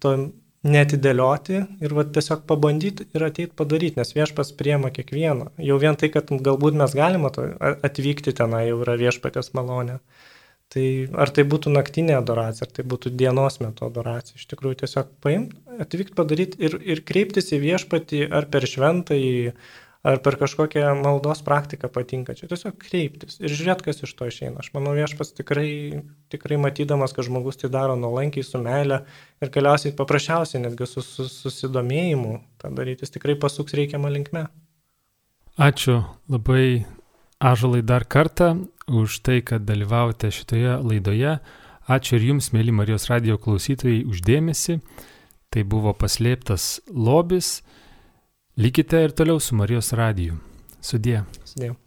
to 0.02 0.18
netidėlioti 0.64 1.58
ir 1.84 1.96
va, 1.96 2.06
tiesiog 2.08 2.46
pabandyti 2.48 3.08
ir 3.12 3.26
ateiti 3.28 3.52
padaryti, 3.60 4.00
nes 4.00 4.14
viešpas 4.16 4.54
priema 4.60 4.92
kiekvieną. 4.96 5.52
Jau 5.60 5.80
vien 5.82 5.98
tai, 6.00 6.10
kad 6.14 6.32
galbūt 6.32 6.78
mes 6.80 6.96
galime 6.96 7.32
atvykti 7.84 8.36
tenai, 8.38 8.70
jau 8.70 8.80
yra 8.86 8.96
viešpatės 9.00 9.52
malonė. 9.58 10.00
Tai 10.74 10.86
ar 11.22 11.30
tai 11.30 11.44
būtų 11.46 11.70
naktinė 11.70 12.16
adoracija, 12.18 12.66
ar 12.66 12.72
tai 12.74 12.86
būtų 12.90 13.12
dienos 13.20 13.60
metu 13.62 13.86
adoracija. 13.86 14.40
Iš 14.40 14.48
tikrųjų 14.50 14.80
tiesiog 14.82 15.12
paimti, 15.22 15.60
atvykti 15.84 16.16
padaryti 16.18 16.64
ir, 16.66 16.80
ir 16.82 17.04
kreiptis 17.06 17.52
į 17.54 17.60
viešpatį 17.62 18.24
ar 18.34 18.48
per 18.50 18.66
šventąjį, 18.72 19.52
ar 20.04 20.20
per 20.24 20.36
kažkokią 20.40 20.90
maldos 21.00 21.42
praktiką 21.46 21.88
patinka. 21.92 22.36
Čia 22.36 22.50
tiesiog 22.52 22.76
kreiptis 22.82 23.40
ir 23.40 23.54
žiūrėti, 23.54 23.88
kas 23.88 24.04
iš 24.04 24.16
to 24.20 24.28
išeina. 24.28 24.60
Aš 24.60 24.74
manau, 24.76 24.96
viešpas 24.98 25.32
tikrai, 25.38 26.04
tikrai 26.34 26.60
matydamas, 26.60 27.16
kad 27.16 27.28
žmogus 27.28 27.62
tai 27.62 27.72
daro 27.74 27.96
nuolankiai, 28.00 28.44
su 28.44 28.60
meile 28.62 29.04
ir 29.40 29.54
galiausiai 29.54 29.96
paprasčiausiai 29.96 30.66
netgi 30.66 30.90
su, 30.92 31.06
su 31.06 31.30
susidomėjimu 31.32 32.36
tą 32.60 32.74
daryti, 32.76 33.08
jis 33.08 33.16
tikrai 33.16 33.38
pasuks 33.40 33.80
reikiamą 33.80 34.12
linkmę. 34.12 34.50
Ačiū 35.62 36.02
labai 36.34 36.84
Ažalai 37.44 37.82
dar 37.84 38.06
kartą 38.08 38.70
už 38.88 39.20
tai, 39.20 39.42
kad 39.44 39.66
dalyvavote 39.68 40.32
šitoje 40.32 40.78
laidoje. 40.80 41.42
Ačiū 41.92 42.16
ir 42.16 42.30
jums, 42.30 42.54
mėly 42.56 42.72
Marijos 42.72 43.10
radio 43.12 43.36
klausytojai, 43.36 44.06
uždėmesi. 44.08 44.78
Tai 45.52 45.64
buvo 45.68 45.92
paslėptas 45.92 46.80
lobis. 46.88 47.60
Likite 48.58 49.04
ir 49.04 49.12
toliau 49.12 49.40
su 49.40 49.56
Marijos 49.56 49.92
radiju. 49.94 50.38
Sudie. 50.82 51.24
Sudie. 51.44 51.83